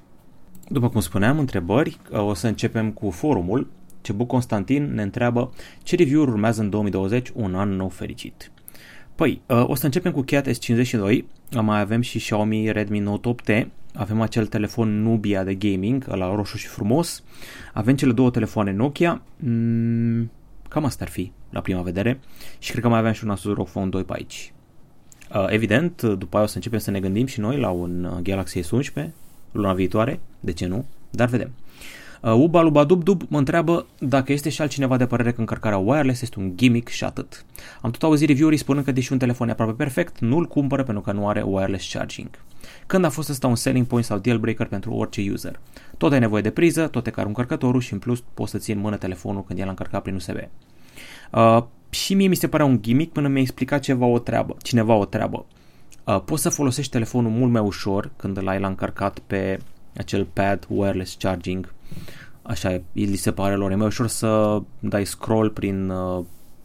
După 0.68 0.90
cum 0.90 1.02
spuneam, 1.02 1.40
întrebări, 1.40 2.00
o 2.12 2.34
să 2.34 2.48
începem 2.48 2.92
cu 2.92 3.10
forumul. 3.10 3.68
Cebu 4.02 4.26
Constantin 4.26 4.94
ne 4.94 5.02
întreabă 5.02 5.54
ce 5.84 5.96
review-uri 5.96 6.32
urmează 6.32 6.62
în 6.62 6.70
2020, 6.70 7.32
un 7.34 7.56
an 7.56 7.70
nou 7.70 7.90
fericit. 7.90 8.52
Păi, 9.17 9.41
o 9.47 9.75
să 9.75 9.86
începem 9.86 10.12
cu 10.12 10.21
Cat 10.21 10.47
S52, 10.47 11.24
mai 11.62 11.79
avem 11.79 12.01
și 12.01 12.17
Xiaomi 12.17 12.71
Redmi 12.71 13.00
Note 13.00 13.36
8T, 13.36 13.67
avem 13.93 14.21
acel 14.21 14.45
telefon 14.45 15.01
Nubia 15.01 15.43
de 15.43 15.55
gaming, 15.55 16.05
la 16.07 16.36
roșu 16.36 16.57
și 16.57 16.67
frumos, 16.67 17.24
avem 17.74 17.95
cele 17.95 18.12
două 18.12 18.29
telefoane 18.29 18.71
Nokia, 18.71 19.21
mm, 19.38 20.31
cam 20.69 20.86
asta 20.86 21.03
ar 21.03 21.09
fi 21.09 21.31
la 21.50 21.62
prima 21.62 21.81
vedere. 21.81 22.19
Și 22.59 22.71
cred 22.71 22.83
că 22.83 22.89
mai 22.89 23.00
avem 23.00 23.12
și 23.12 23.24
un 23.24 23.29
Asus 23.29 23.53
ROG 23.53 23.67
Phone 23.67 23.89
2 23.89 24.03
pe 24.03 24.13
aici. 24.15 24.53
Uh, 25.33 25.45
evident, 25.47 26.01
după 26.01 26.36
aia 26.36 26.45
o 26.45 26.47
să 26.47 26.55
începem 26.55 26.79
să 26.79 26.91
ne 26.91 27.00
gândim 27.00 27.25
și 27.25 27.39
noi 27.39 27.57
la 27.59 27.69
un 27.69 28.03
uh, 28.03 28.19
Galaxy 28.21 28.62
S11 28.62 29.07
luna 29.51 29.74
viitoare, 29.74 30.19
de 30.39 30.53
ce 30.53 30.65
nu, 30.65 30.86
dar 31.09 31.27
vedem. 31.27 31.51
Uh, 31.55 32.07
Uba 32.21 32.62
Luba 32.62 32.83
Dub 32.83 33.03
Dub 33.03 33.21
mă 33.27 33.38
întreabă 33.38 33.86
dacă 34.00 34.31
este 34.31 34.50
și 34.50 34.62
altcineva 34.62 34.97
de 34.97 35.05
părere 35.05 35.31
că 35.31 35.39
încărcarea 35.39 35.77
wireless 35.77 36.21
este 36.21 36.39
un 36.39 36.57
gimmick 36.57 36.89
și 36.89 37.03
atât. 37.03 37.45
Am 37.81 37.91
tot 37.91 38.03
auzit 38.03 38.27
review-uri 38.27 38.57
spunând 38.57 38.86
că 38.86 38.91
deși 38.91 39.12
un 39.12 39.17
telefon 39.17 39.47
e 39.47 39.51
aproape 39.51 39.74
perfect, 39.74 40.19
nu-l 40.19 40.45
cumpără 40.45 40.83
pentru 40.83 41.03
că 41.03 41.12
nu 41.12 41.27
are 41.27 41.41
wireless 41.41 41.93
charging. 41.93 42.29
Când 42.88 43.05
a 43.05 43.09
fost 43.09 43.29
ăsta 43.29 43.47
un 43.47 43.55
selling 43.55 43.86
point 43.86 44.05
sau 44.05 44.17
deal 44.17 44.38
breaker 44.38 44.67
pentru 44.67 44.93
orice 44.93 45.29
user? 45.31 45.59
Tot 45.97 46.12
ai 46.12 46.19
nevoie 46.19 46.41
de 46.41 46.50
priză, 46.50 46.88
tot 46.88 47.07
e 47.07 47.12
ca 47.12 47.21
încărcătorul 47.21 47.81
și 47.81 47.93
în 47.93 48.00
plus 48.00 48.24
poți 48.33 48.51
să 48.51 48.57
ții 48.57 48.74
în 48.74 48.79
mână 48.79 48.97
telefonul 48.97 49.43
când 49.43 49.59
el 49.59 49.65
a 49.65 49.69
încărcat 49.69 50.01
prin 50.01 50.15
USB. 50.15 50.38
Uh, 51.31 51.63
și 51.89 52.13
mie 52.13 52.27
mi 52.27 52.36
se 52.36 52.47
părea 52.47 52.65
un 52.65 52.81
gimmick 52.81 53.12
până 53.12 53.27
mi-a 53.27 53.41
explicat 53.41 53.81
ceva 53.81 54.05
o 54.05 54.19
treabă, 54.19 54.55
cineva 54.62 54.93
o 54.93 55.05
treabă. 55.05 55.45
Uh, 56.03 56.21
poți 56.21 56.41
să 56.41 56.50
folosești 56.50 56.91
telefonul 56.91 57.31
mult 57.31 57.51
mai 57.51 57.62
ușor 57.62 58.12
când 58.15 58.43
l-ai 58.43 58.59
la 58.59 58.67
încărcat 58.67 59.19
pe 59.19 59.59
acel 59.97 60.25
pad 60.33 60.65
wireless 60.69 61.15
charging. 61.19 61.74
Așa, 62.41 62.82
li 62.91 63.15
se 63.15 63.32
pare 63.32 63.56
lor. 63.56 63.72
E 63.72 63.75
mai 63.75 63.88
ușor 63.88 64.08
să 64.08 64.62
dai 64.79 65.06
scroll 65.06 65.50
prin 65.50 65.89
uh, 65.89 66.24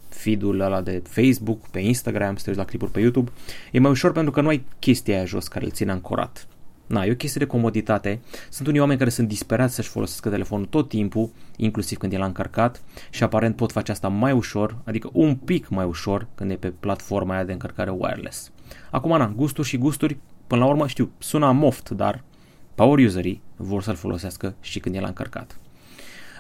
feed-ul 0.09 0.61
ăla 0.61 0.81
de 0.81 1.03
Facebook, 1.09 1.69
pe 1.69 1.81
Instagram, 1.81 2.37
să 2.37 2.43
te 2.43 2.49
uiți 2.49 2.61
la 2.61 2.67
clipuri 2.67 2.91
pe 2.91 3.01
YouTube. 3.01 3.31
E 3.73 3.79
mai 3.79 3.91
ușor 3.91 4.13
pentru 4.13 4.33
că 4.33 4.41
nu 4.41 4.49
ai 4.49 4.65
chestia 4.79 5.17
aia 5.17 5.25
jos 5.25 5.49
care 5.49 5.65
îl 5.65 5.71
ține 5.71 5.91
ancorat. 5.91 6.47
Na, 6.87 7.05
e 7.05 7.11
o 7.11 7.15
chestie 7.15 7.41
de 7.45 7.51
comoditate. 7.51 8.21
Sunt 8.51 8.69
unii 8.69 8.81
oameni 8.81 8.99
care 8.99 9.11
sunt 9.11 9.29
disperați 9.29 9.75
să-și 9.75 9.89
folosească 9.89 10.29
telefonul 10.29 10.67
tot 10.67 10.89
timpul, 10.89 11.31
inclusiv 11.57 11.99
când 11.99 12.13
e 12.13 12.17
la 12.17 12.25
încărcat 12.25 12.83
și 13.11 13.23
aparent 13.23 13.57
pot 13.57 13.73
face 13.73 13.91
asta 13.91 14.09
mai 14.09 14.33
ușor, 14.33 14.77
adică 14.85 15.11
un 15.13 15.35
pic 15.35 15.69
mai 15.69 15.85
ușor 15.85 16.27
când 16.35 16.51
e 16.51 16.55
pe 16.55 16.69
platforma 16.69 17.35
aia 17.35 17.45
de 17.45 17.53
încărcare 17.53 17.91
wireless. 17.91 18.51
Acum, 18.91 19.17
na, 19.17 19.33
gusturi 19.37 19.69
și 19.69 19.79
gusturi, 19.79 20.19
până 20.47 20.61
la 20.61 20.71
urmă 20.71 20.87
știu, 20.87 21.11
sună 21.19 21.53
moft, 21.53 21.91
dar 21.91 22.23
power 22.75 22.99
userii 22.99 23.43
vor 23.63 23.83
să-l 23.83 23.95
folosească 23.95 24.55
și 24.61 24.81
când 24.81 24.95
e 24.95 25.01
la 25.01 25.07
încărcat. 25.07 25.57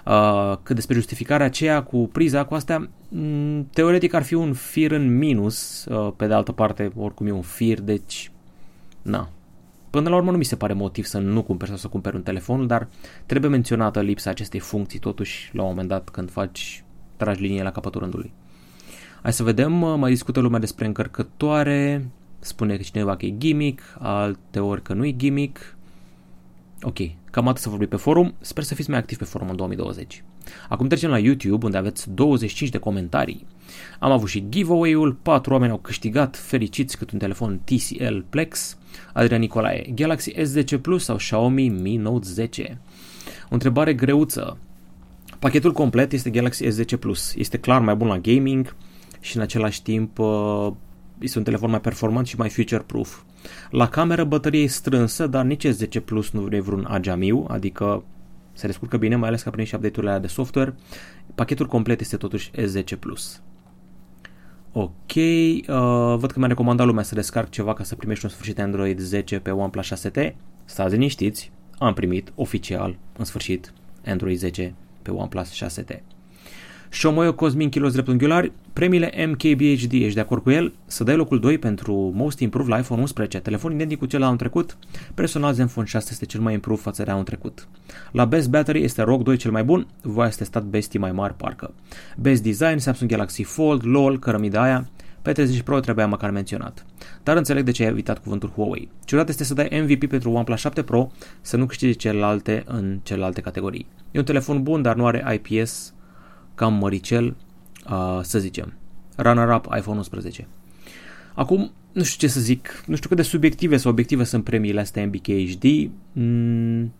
Uh, 0.06 0.56
cât 0.62 0.74
despre 0.74 0.94
justificarea 0.94 1.46
aceea 1.46 1.82
cu 1.82 2.08
priza, 2.12 2.44
cu 2.44 2.54
astea, 2.54 2.88
mm, 3.08 3.68
teoretic 3.72 4.14
ar 4.14 4.22
fi 4.22 4.34
un 4.34 4.52
fir 4.52 4.90
în 4.90 5.18
minus, 5.18 5.84
uh, 5.84 6.12
pe 6.16 6.26
de 6.26 6.34
altă 6.34 6.52
parte 6.52 6.92
oricum 6.96 7.26
e 7.26 7.30
un 7.30 7.42
fir, 7.42 7.80
deci 7.80 8.30
na. 9.02 9.28
Până 9.90 10.08
la 10.08 10.16
urmă 10.16 10.30
nu 10.30 10.36
mi 10.36 10.44
se 10.44 10.56
pare 10.56 10.72
motiv 10.72 11.04
să 11.04 11.18
nu 11.18 11.42
cumperi 11.42 11.70
sau 11.70 11.78
să 11.78 11.88
cumperi 11.88 12.16
un 12.16 12.22
telefon, 12.22 12.66
dar 12.66 12.88
trebuie 13.26 13.50
menționată 13.50 14.00
lipsa 14.00 14.30
acestei 14.30 14.60
funcții 14.60 14.98
totuși 14.98 15.50
la 15.52 15.62
un 15.62 15.68
moment 15.68 15.88
dat 15.88 16.08
când 16.08 16.30
faci, 16.30 16.84
tragi 17.16 17.42
linie 17.42 17.62
la 17.62 17.72
capătul 17.72 18.00
rândului. 18.00 18.32
Hai 19.22 19.32
să 19.32 19.42
vedem, 19.42 19.72
mai 19.72 20.10
discută 20.10 20.40
lumea 20.40 20.58
despre 20.58 20.86
încărcătoare, 20.86 22.08
spune 22.38 22.76
că 22.76 22.82
cineva 22.82 23.16
că 23.16 23.26
e 23.26 23.30
gimmick, 23.30 23.82
alte 23.98 24.60
ori 24.60 24.82
că 24.82 24.92
nu 24.92 25.04
e 25.04 25.12
gimmick, 25.12 25.76
Ok, 26.84 26.98
cam 27.30 27.48
atât 27.48 27.62
să 27.62 27.68
vorbim 27.68 27.88
pe 27.88 27.96
forum, 27.96 28.34
sper 28.40 28.62
să 28.62 28.74
fiți 28.74 28.90
mai 28.90 28.98
activi 28.98 29.18
pe 29.18 29.24
forum 29.24 29.48
în 29.48 29.56
2020. 29.56 30.24
Acum 30.68 30.88
trecem 30.88 31.10
la 31.10 31.18
YouTube, 31.18 31.64
unde 31.64 31.76
aveți 31.76 32.10
25 32.10 32.70
de 32.70 32.78
comentarii. 32.78 33.46
Am 33.98 34.10
avut 34.10 34.28
și 34.28 34.44
giveaway-ul, 34.48 35.12
4 35.12 35.52
oameni 35.52 35.72
au 35.72 35.78
câștigat 35.78 36.36
fericiți 36.36 36.96
cât 36.96 37.10
un 37.10 37.18
telefon 37.18 37.60
TCL 37.64 38.18
Plex, 38.30 38.78
Adrian 39.12 39.40
Nicolae, 39.40 39.90
Galaxy 39.94 40.32
S10 40.32 40.80
Plus 40.80 41.04
sau 41.04 41.16
Xiaomi 41.16 41.68
Mi 41.68 41.96
Note 41.96 42.28
10. 42.28 42.80
O 43.44 43.54
întrebare 43.54 43.94
greuță. 43.94 44.58
Pachetul 45.38 45.72
complet 45.72 46.12
este 46.12 46.30
Galaxy 46.30 46.64
S10 46.64 46.98
Plus. 46.98 47.34
Este 47.34 47.58
clar 47.58 47.80
mai 47.80 47.94
bun 47.94 48.08
la 48.08 48.18
gaming 48.18 48.76
și 49.20 49.36
în 49.36 49.42
același 49.42 49.82
timp 49.82 50.18
uh, 50.18 50.72
este 51.22 51.38
un 51.38 51.44
telefon 51.44 51.70
mai 51.70 51.80
performant 51.80 52.26
și 52.26 52.36
mai 52.36 52.48
future-proof. 52.48 53.22
La 53.70 53.88
cameră 53.88 54.24
bătărie 54.24 54.62
e 54.62 54.66
strânsă, 54.66 55.26
dar 55.26 55.44
nici 55.44 55.66
S10 55.66 56.04
Plus 56.04 56.30
nu 56.30 56.48
e 56.50 56.60
vreun 56.60 56.86
ageamiu, 56.88 57.44
adică 57.48 58.04
se 58.52 58.66
descurcă 58.66 58.96
bine, 58.96 59.16
mai 59.16 59.28
ales 59.28 59.42
că 59.42 59.50
prin 59.50 59.64
și 59.64 59.74
update-urile 59.74 60.18
de 60.18 60.26
software. 60.26 60.74
Pachetul 61.34 61.66
complet 61.66 62.00
este 62.00 62.16
totuși 62.16 62.50
S10 62.50 62.98
Plus. 62.98 63.42
Ok, 64.72 65.14
uh, 65.14 65.64
văd 66.16 66.30
că 66.30 66.38
mi-a 66.38 66.48
recomandat 66.48 66.86
lumea 66.86 67.02
să 67.02 67.14
descarc 67.14 67.50
ceva 67.50 67.74
ca 67.74 67.84
să 67.84 67.94
primești 67.94 68.24
un 68.24 68.30
sfârșit 68.30 68.60
Android 68.60 68.98
10 68.98 69.38
pe 69.38 69.50
OnePlus 69.50 69.86
6T. 69.86 70.34
Stați 70.64 70.92
liniștiți, 70.92 71.50
am 71.78 71.94
primit 71.94 72.32
oficial, 72.34 72.98
în 73.18 73.24
sfârșit, 73.24 73.72
Android 74.06 74.38
10 74.38 74.74
pe 75.02 75.10
OnePlus 75.10 75.64
6T. 75.64 76.00
Shomoyo 76.94 77.34
Cosmin 77.34 77.68
Kilos 77.68 77.92
dreptunghiulari, 77.92 78.52
premiile 78.72 79.26
MKBHD, 79.26 79.92
ești 79.92 80.14
de 80.14 80.20
acord 80.20 80.42
cu 80.42 80.50
el? 80.50 80.72
Să 80.86 81.04
dai 81.04 81.16
locul 81.16 81.40
2 81.40 81.58
pentru 81.58 82.12
Most 82.14 82.38
Improved 82.38 82.70
la 82.70 82.78
iPhone 82.78 83.00
11, 83.00 83.38
telefon 83.38 83.72
identic 83.72 83.98
cu 83.98 84.06
cel 84.06 84.20
la 84.20 84.26
anul 84.26 84.38
trecut. 84.38 84.76
Personal 85.14 85.52
Zenfone 85.52 85.86
6 85.86 86.08
este 86.10 86.24
cel 86.24 86.40
mai 86.40 86.52
improved 86.52 86.82
față 86.82 87.02
de 87.02 87.10
anul 87.10 87.24
trecut. 87.24 87.68
La 88.10 88.24
Best 88.24 88.48
Battery 88.48 88.82
este 88.82 89.02
ROG 89.02 89.22
2 89.22 89.36
cel 89.36 89.50
mai 89.50 89.64
bun, 89.64 89.86
voi 90.02 90.26
ați 90.26 90.36
testat 90.36 90.64
bestii 90.64 90.98
mai 90.98 91.12
mari 91.12 91.34
parcă. 91.34 91.74
Best 92.16 92.42
Design, 92.42 92.76
Samsung 92.76 93.10
Galaxy 93.10 93.42
Fold, 93.42 93.86
LOL, 93.86 94.18
cărămida 94.18 94.62
aia, 94.62 94.88
pe 95.22 95.32
30 95.32 95.60
Pro 95.62 95.80
trebuia 95.80 96.06
măcar 96.06 96.30
menționat. 96.30 96.86
Dar 97.22 97.36
înțeleg 97.36 97.64
de 97.64 97.70
ce 97.70 97.82
ai 97.82 97.88
evitat 97.88 98.18
cuvântul 98.18 98.52
Huawei. 98.54 98.88
Ciudat 99.04 99.28
este 99.28 99.44
să 99.44 99.54
dai 99.54 99.84
MVP 99.84 100.08
pentru 100.08 100.30
OnePlus 100.30 100.58
7 100.58 100.82
Pro, 100.82 101.10
să 101.40 101.56
nu 101.56 101.66
câștigi 101.66 101.96
celelalte 101.96 102.62
în 102.66 102.98
celelalte 103.02 103.40
categorii. 103.40 103.86
E 104.10 104.18
un 104.18 104.24
telefon 104.24 104.62
bun, 104.62 104.82
dar 104.82 104.96
nu 104.96 105.06
are 105.06 105.40
IPS 105.42 105.94
cam 106.54 106.74
măricel, 106.74 107.36
uh, 107.90 108.18
să 108.22 108.38
zicem. 108.38 108.72
Runner-up 109.16 109.74
iPhone 109.76 109.96
11. 109.96 110.48
Acum, 111.34 111.72
nu 111.92 112.02
știu 112.02 112.26
ce 112.26 112.32
să 112.32 112.40
zic, 112.40 112.84
nu 112.86 112.96
știu 112.96 113.08
cât 113.08 113.16
de 113.16 113.22
subiective 113.22 113.76
sau 113.76 113.90
obiective 113.90 114.24
sunt 114.24 114.44
premiile 114.44 114.80
astea 114.80 115.06
MBK 115.06 115.26
HD. 115.26 115.90
Mm, 116.12 116.92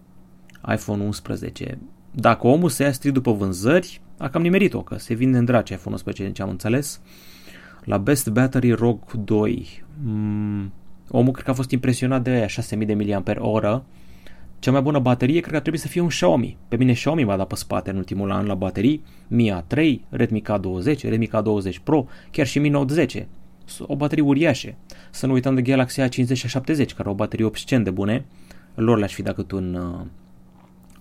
iPhone 0.72 1.02
11. 1.02 1.78
Dacă 2.10 2.46
omul 2.46 2.68
se 2.68 2.82
ia 2.82 2.92
strict 2.92 3.14
după 3.14 3.32
vânzări, 3.32 4.00
a 4.18 4.28
cam 4.28 4.42
nimerit-o, 4.42 4.82
că 4.82 4.98
se 4.98 5.14
vinde 5.14 5.38
în 5.38 5.44
drace 5.44 5.72
iPhone 5.72 5.94
11, 5.94 6.24
din 6.24 6.32
ce 6.32 6.42
am 6.42 6.48
înțeles. 6.48 7.00
La 7.84 7.98
Best 7.98 8.28
Battery 8.28 8.70
ROG 8.70 9.12
2. 9.12 9.84
Mm, 10.02 10.72
omul 11.08 11.32
cred 11.32 11.44
că 11.44 11.50
a 11.50 11.54
fost 11.54 11.70
impresionat 11.70 12.22
de 12.22 12.30
aia 12.30 12.46
6000 12.46 12.86
de 12.86 12.94
mAh 12.94 13.80
cea 14.62 14.70
mai 14.70 14.80
bună 14.80 14.98
baterie 14.98 15.40
cred 15.40 15.50
că 15.50 15.56
ar 15.56 15.60
trebui 15.60 15.78
să 15.78 15.88
fie 15.88 16.00
un 16.00 16.08
Xiaomi. 16.08 16.56
Pe 16.68 16.76
mine 16.76 16.92
Xiaomi 16.92 17.24
m-a 17.24 17.36
dat 17.36 17.46
pe 17.46 17.54
spate 17.54 17.90
în 17.90 17.96
ultimul 17.96 18.30
an 18.30 18.46
la 18.46 18.54
baterii. 18.54 19.04
Mi 19.28 19.62
A3, 19.62 19.94
Redmi 20.08 20.42
K20, 20.42 21.00
Redmi 21.00 21.28
K20 21.28 21.82
Pro, 21.82 22.06
chiar 22.30 22.46
și 22.46 22.58
Mi 22.58 22.68
Note 22.68 22.92
10. 22.92 23.28
O 23.80 23.96
baterie 23.96 24.24
uriașe. 24.24 24.76
Să 25.10 25.26
nu 25.26 25.32
uităm 25.32 25.54
de 25.54 25.62
Galaxy 25.62 26.00
A50 26.00 26.32
și 26.32 26.46
A70, 26.46 26.94
care 26.96 27.08
au 27.08 27.14
baterii 27.14 27.44
obscen 27.44 27.82
de 27.82 27.90
bune. 27.90 28.24
Lor 28.74 28.98
le-aș 28.98 29.14
fi 29.14 29.22
dat 29.22 29.34
cât 29.34 29.50
un 29.50 29.74
uh, 29.74 30.06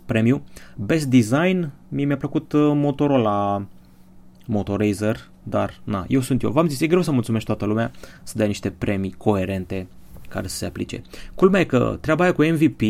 premiu. 0.05 0.43
Best 0.75 1.05
Design, 1.05 1.71
mie 1.87 2.05
mi-a 2.05 2.17
plăcut 2.17 2.51
uh, 2.51 2.71
Motorola 2.73 3.65
Moto 4.45 4.75
Razer, 4.75 5.29
dar 5.43 5.79
na, 5.83 6.05
eu 6.07 6.21
sunt 6.21 6.41
eu. 6.41 6.51
V-am 6.51 6.67
zis, 6.67 6.81
e 6.81 6.87
greu 6.87 7.01
să 7.01 7.11
mulțumesc 7.11 7.45
toată 7.45 7.65
lumea 7.65 7.91
să 8.23 8.33
dea 8.37 8.47
niște 8.47 8.69
premii 8.69 9.13
coerente 9.17 9.87
care 10.29 10.47
să 10.47 10.55
se 10.55 10.65
aplice. 10.65 11.01
Culmea 11.35 11.59
e 11.59 11.63
că 11.63 11.97
treaba 12.01 12.23
aia 12.23 12.33
cu 12.33 12.43
MVP 12.43 12.81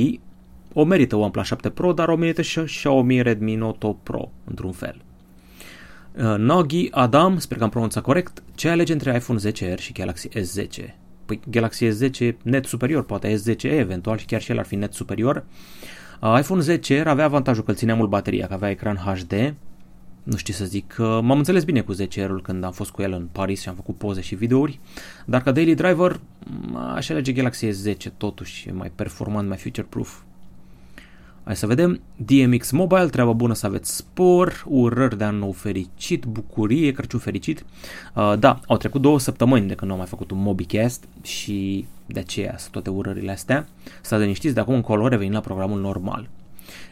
o 0.73 0.83
merită 0.83 1.15
OnePlus 1.15 1.45
7 1.45 1.69
Pro, 1.69 1.93
dar 1.93 2.07
o 2.07 2.15
merită 2.15 2.41
și 2.41 2.59
Xiaomi 2.59 3.21
Redmi 3.21 3.55
Note 3.55 3.95
Pro, 4.03 4.31
într-un 4.45 4.71
fel. 4.71 5.01
Uh, 6.17 6.35
Nogi 6.37 6.91
Adam, 6.91 7.37
sper 7.37 7.57
că 7.57 7.63
am 7.63 7.69
pronunțat 7.69 8.03
corect, 8.03 8.43
ce 8.55 8.69
alege 8.69 8.93
între 8.93 9.15
iPhone 9.15 9.39
10R 9.51 9.77
și 9.77 9.91
Galaxy 9.91 10.29
S10? 10.29 10.93
Păi 11.25 11.39
Galaxy 11.49 11.87
S10 11.87 12.33
net 12.43 12.65
superior, 12.65 13.03
poate 13.03 13.35
S10e 13.35 13.63
eventual 13.63 14.17
și 14.17 14.25
chiar 14.25 14.41
și 14.41 14.51
el 14.51 14.57
ar 14.57 14.65
fi 14.65 14.75
net 14.75 14.93
superior. 14.93 15.45
Uh, 16.21 16.37
iPhone 16.39 16.77
10R 16.77 17.03
avea 17.05 17.25
avantajul 17.25 17.63
că 17.63 17.71
îl 17.71 17.77
ținea 17.77 17.95
mult 17.95 18.09
bateria, 18.09 18.47
că 18.47 18.53
avea 18.53 18.69
ecran 18.69 18.95
HD, 18.95 19.53
nu 20.23 20.37
știu 20.37 20.53
să 20.53 20.65
zic, 20.65 20.95
uh, 20.99 21.05
m-am 21.05 21.37
înțeles 21.37 21.63
bine 21.63 21.81
cu 21.81 21.95
10R-ul 21.95 22.41
când 22.43 22.63
am 22.63 22.71
fost 22.71 22.91
cu 22.91 23.01
el 23.01 23.11
în 23.11 23.27
Paris 23.31 23.61
și 23.61 23.69
am 23.69 23.75
făcut 23.75 23.97
poze 23.97 24.21
și 24.21 24.35
videouri, 24.35 24.79
dar 25.25 25.41
ca 25.41 25.51
daily 25.51 25.75
driver 25.75 26.19
aș 26.95 27.09
alege 27.09 27.31
Galaxy 27.31 27.67
S10 27.67 27.95
totuși, 28.17 28.69
e 28.69 28.71
mai 28.71 28.91
performant, 28.95 29.47
mai 29.47 29.57
future-proof, 29.57 30.21
Hai 31.43 31.55
să 31.55 31.67
vedem. 31.67 32.01
DMX 32.15 32.71
Mobile, 32.71 33.05
treaba 33.05 33.31
bună 33.31 33.53
să 33.53 33.65
aveți 33.65 33.95
spor, 33.95 34.63
urări 34.67 35.17
de 35.17 35.23
an 35.23 35.35
nou 35.35 35.51
fericit, 35.51 36.25
bucurie, 36.25 36.91
Crăciun 36.91 37.19
fericit. 37.19 37.65
Uh, 38.15 38.33
da, 38.39 38.59
au 38.67 38.77
trecut 38.77 39.01
două 39.01 39.19
săptămâni 39.19 39.67
de 39.67 39.73
când 39.73 39.87
nu 39.87 39.91
am 39.91 39.97
mai 39.97 40.09
făcut 40.09 40.31
un 40.31 40.41
Mobicast 40.41 41.07
și 41.21 41.85
de 42.05 42.19
aceea 42.19 42.55
sunt 42.57 42.71
toate 42.71 42.89
urările 42.89 43.31
astea. 43.31 43.67
Stați 44.01 44.21
liniștiți, 44.21 44.53
de 44.53 44.59
acum 44.59 44.73
încolo 44.73 45.07
revenim 45.07 45.33
la 45.33 45.39
programul 45.39 45.79
normal. 45.79 46.29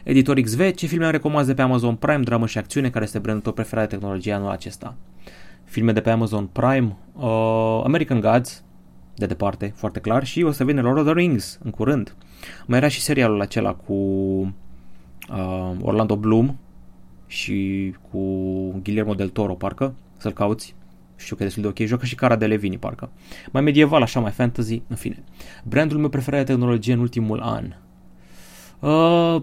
Editor 0.02 0.40
XV, 0.40 0.74
ce 0.74 0.86
filme 0.86 1.04
am 1.04 1.10
recomandat 1.10 1.46
de 1.46 1.54
pe 1.54 1.62
Amazon 1.62 1.94
Prime, 1.94 2.22
dramă 2.22 2.46
și 2.46 2.58
acțiune, 2.58 2.90
care 2.90 3.04
este 3.04 3.18
brandul 3.18 3.42
tău 3.42 3.52
preferat 3.52 3.88
de 3.88 3.94
tehnologie 3.96 4.32
anul 4.32 4.50
acesta? 4.50 4.94
Filme 5.64 5.92
de 5.92 6.00
pe 6.00 6.10
Amazon 6.10 6.46
Prime, 6.46 6.96
uh, 7.12 7.82
American 7.84 8.20
Gods, 8.20 8.62
de 9.14 9.26
departe, 9.26 9.72
foarte 9.76 10.00
clar, 10.00 10.24
și 10.24 10.42
o 10.42 10.50
să 10.50 10.64
vină 10.64 10.82
Lord 10.82 10.98
of 10.98 11.04
the 11.04 11.12
Rings 11.12 11.58
în 11.62 11.70
curând. 11.70 12.14
Mai 12.66 12.78
era 12.78 12.88
și 12.88 13.00
serialul 13.00 13.40
acela 13.40 13.74
cu 13.74 13.92
uh, 13.92 15.72
Orlando 15.80 16.16
Bloom 16.16 16.56
și 17.26 17.94
cu 18.10 18.18
Guillermo 18.82 19.14
del 19.14 19.28
Toro, 19.28 19.54
parcă, 19.54 19.94
să-l 20.16 20.32
cauți. 20.32 20.74
Știu 21.16 21.36
că 21.36 21.42
e 21.42 21.44
destul 21.44 21.62
de 21.62 21.68
ok. 21.68 21.88
Joacă 21.88 22.06
și 22.06 22.14
Cara 22.14 22.36
de 22.36 22.46
Levini, 22.46 22.78
parcă. 22.78 23.10
Mai 23.50 23.62
medieval, 23.62 24.02
așa, 24.02 24.20
mai 24.20 24.30
fantasy, 24.30 24.82
în 24.88 24.96
fine. 24.96 25.22
Brandul 25.64 25.98
meu 25.98 26.08
preferat 26.08 26.40
de 26.40 26.52
tehnologie 26.52 26.92
în 26.92 26.98
ultimul 26.98 27.40
an. 27.40 27.74
Uh, 28.80 29.42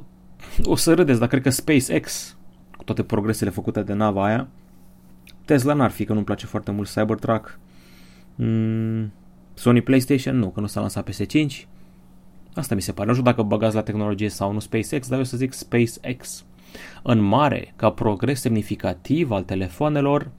o 0.63 0.75
să 0.75 0.94
râdeți, 0.94 1.20
dar 1.20 1.27
cred 1.27 1.42
că 1.42 1.50
SpaceX, 1.50 2.38
cu 2.77 2.84
toate 2.84 3.04
progresele 3.04 3.50
făcute 3.50 3.82
de 3.82 3.94
nava 3.94 4.25
aia, 4.25 4.48
Tesla 5.46 5.74
n-ar 5.74 5.92
fi, 5.92 6.06
că 6.06 6.13
nu-mi 6.13 6.25
place 6.25 6.46
foarte 6.46 6.72
mult 6.72 6.89
Cybertruck. 6.89 7.60
Mm, 8.36 9.12
Sony 9.54 9.82
PlayStation 9.82 10.38
nu, 10.38 10.50
că 10.50 10.60
nu 10.60 10.68
s-a 10.68 10.80
lansat 10.80 11.10
PS5. 11.10 11.68
Asta 12.58 12.76
mi 12.76 12.82
se 12.82 12.92
pare. 12.92 13.08
Nu 13.08 13.14
știu 13.14 13.26
dacă 13.26 13.42
băgați 13.42 13.76
la 13.76 13.82
tehnologie 13.82 14.30
sau 14.30 14.52
nu 14.52 14.60
SpaceX, 14.60 15.08
dar 15.08 15.18
eu 15.18 15.24
să 15.24 15.38
zic 15.38 15.54
SpaceX. 15.54 16.46
În 17.04 17.20
mare, 17.20 17.74
ca 17.76 17.90
progres 17.90 18.42
semnificativ 18.42 19.32
al 19.32 19.44
telefonelor, 19.44 20.32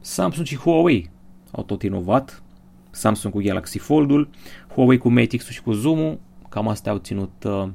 Samsung 0.00 0.46
și 0.46 0.56
Huawei 0.56 1.10
au 1.50 1.62
tot 1.62 1.82
inovat. 1.82 2.42
Samsung 2.90 3.32
cu 3.32 3.40
Galaxy 3.40 3.78
Fold-ul, 3.78 4.28
Huawei 4.74 4.98
cu 4.98 5.08
Mate 5.08 5.36
X-ul 5.36 5.52
și 5.52 5.62
cu 5.62 5.72
Zoom-ul, 5.72 6.18
cam 6.48 6.68
astea 6.68 6.92
au 6.92 6.98
ținut 6.98 7.44
uh, 7.44 7.68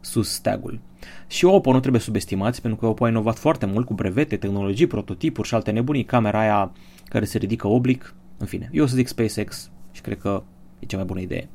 sus 0.00 0.28
steagul. 0.28 0.80
Și 1.26 1.44
Oppo 1.44 1.72
nu 1.72 1.80
trebuie 1.80 2.00
subestimați, 2.00 2.60
pentru 2.60 2.80
că 2.80 2.86
Oppo 2.86 3.04
a 3.04 3.08
inovat 3.08 3.38
foarte 3.38 3.66
mult 3.66 3.86
cu 3.86 3.94
brevete, 3.94 4.36
tehnologii, 4.36 4.86
prototipuri 4.86 5.48
și 5.48 5.54
alte 5.54 5.70
nebunii, 5.70 6.04
camera 6.04 6.40
aia 6.40 6.72
care 7.04 7.24
se 7.24 7.38
ridică 7.38 7.68
oblic, 7.68 8.14
în 8.36 8.46
fine. 8.46 8.68
Eu 8.72 8.84
o 8.84 8.86
să 8.86 8.94
zic 8.94 9.06
SpaceX 9.06 9.70
și 9.92 10.00
cred 10.00 10.18
că 10.18 10.42
e 10.78 10.86
cea 10.86 10.96
mai 10.96 11.06
bună 11.06 11.20
idee. 11.20 11.48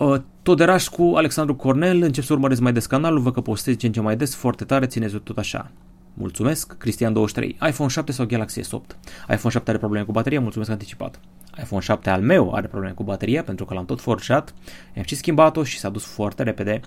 Uh, 0.00 0.20
Toderaș 0.42 0.88
cu 0.88 1.12
Alexandru 1.16 1.54
Cornel, 1.54 2.02
încep 2.02 2.24
să 2.24 2.32
urmăresc 2.32 2.60
mai 2.60 2.72
des 2.72 2.86
canalul, 2.86 3.20
văd 3.20 3.32
că 3.32 3.40
postez 3.40 3.76
ce 3.76 3.86
în 3.86 3.92
ce 3.92 4.00
mai 4.00 4.16
des, 4.16 4.34
foarte 4.34 4.64
tare, 4.64 4.86
țineți 4.86 5.16
tot 5.16 5.38
așa. 5.38 5.70
Mulțumesc, 6.14 6.76
Cristian23. 6.76 7.44
iPhone 7.68 7.88
7 7.88 8.12
sau 8.12 8.26
Galaxy 8.26 8.60
S8? 8.60 8.96
iPhone 9.28 9.52
7 9.52 9.70
are 9.70 9.78
probleme 9.78 10.04
cu 10.04 10.12
bateria, 10.12 10.40
mulțumesc 10.40 10.70
anticipat. 10.70 11.20
iPhone 11.62 11.82
7 11.82 12.10
al 12.10 12.20
meu 12.20 12.54
are 12.54 12.66
probleme 12.66 12.94
cu 12.94 13.02
bateria 13.02 13.42
pentru 13.42 13.64
că 13.64 13.74
l-am 13.74 13.84
tot 13.84 14.00
forșat, 14.00 14.54
am 14.96 15.02
și 15.02 15.14
schimbat-o 15.14 15.64
și 15.64 15.78
s-a 15.78 15.88
dus 15.88 16.04
foarte 16.04 16.42
repede. 16.42 16.80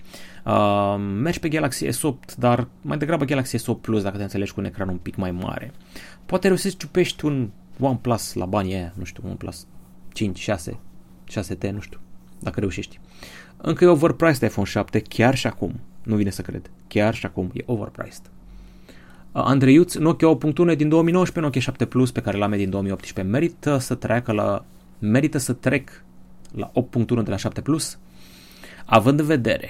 Uh, 0.46 0.96
mergi 1.22 1.39
pe 1.39 1.50
Galaxy 1.50 1.88
S8, 1.88 2.36
dar 2.38 2.67
mai 2.82 2.98
degrabă 2.98 3.25
Galaxy 3.25 3.58
S8 3.58 3.82
Plus 3.82 4.03
dacă 4.03 4.17
te 4.17 4.24
înțelegi 4.24 4.53
cu 4.53 4.60
un 4.60 4.65
ecran 4.65 4.89
un 4.89 4.98
pic 4.98 5.15
mai 5.15 5.32
mare. 5.32 5.72
Poate 6.25 6.48
reușești 6.48 6.72
să 6.72 6.77
ciupești 6.79 7.25
un 7.25 7.50
OnePlus 7.79 8.34
la 8.34 8.46
banii 8.46 8.74
aia, 8.74 8.93
nu 8.96 9.03
știu, 9.03 9.24
OnePlus 9.25 9.67
5, 10.13 10.39
6, 10.39 10.79
6T, 11.32 11.70
nu 11.72 11.79
știu, 11.79 12.00
dacă 12.39 12.60
reușești. 12.60 13.00
Încă 13.65 13.84
e 13.84 13.88
overpriced 13.88 14.41
iPhone 14.41 14.67
7, 14.67 15.00
chiar 15.00 15.36
și 15.36 15.48
acum. 15.48 15.79
Nu 16.03 16.15
vine 16.15 16.29
să 16.29 16.41
cred. 16.41 16.72
Chiar 16.88 17.13
și 17.13 17.25
acum 17.25 17.50
e 17.53 17.63
overpriced. 17.65 18.22
Andrei 19.32 19.74
Iuț, 19.74 19.96
Nokia 19.96 20.38
8.1 20.38 20.75
din 20.75 20.89
2019, 20.89 21.39
Nokia 21.39 21.62
7 21.62 21.86
Plus 21.86 22.12
pe 22.12 22.22
care 22.22 22.38
l-am 22.38 22.51
din 22.51 22.70
2018 22.70 23.34
merită 23.34 23.77
să 23.77 23.96
treacă 23.96 24.32
la 24.32 24.65
merită 25.00 25.38
să 25.38 25.53
trec 25.53 26.03
la 26.51 26.72
8.1 26.72 27.05
de 27.05 27.29
la 27.29 27.36
7 27.36 27.62
Plus, 27.62 28.00
având 28.86 29.20
în 29.20 29.25
vedere 29.25 29.70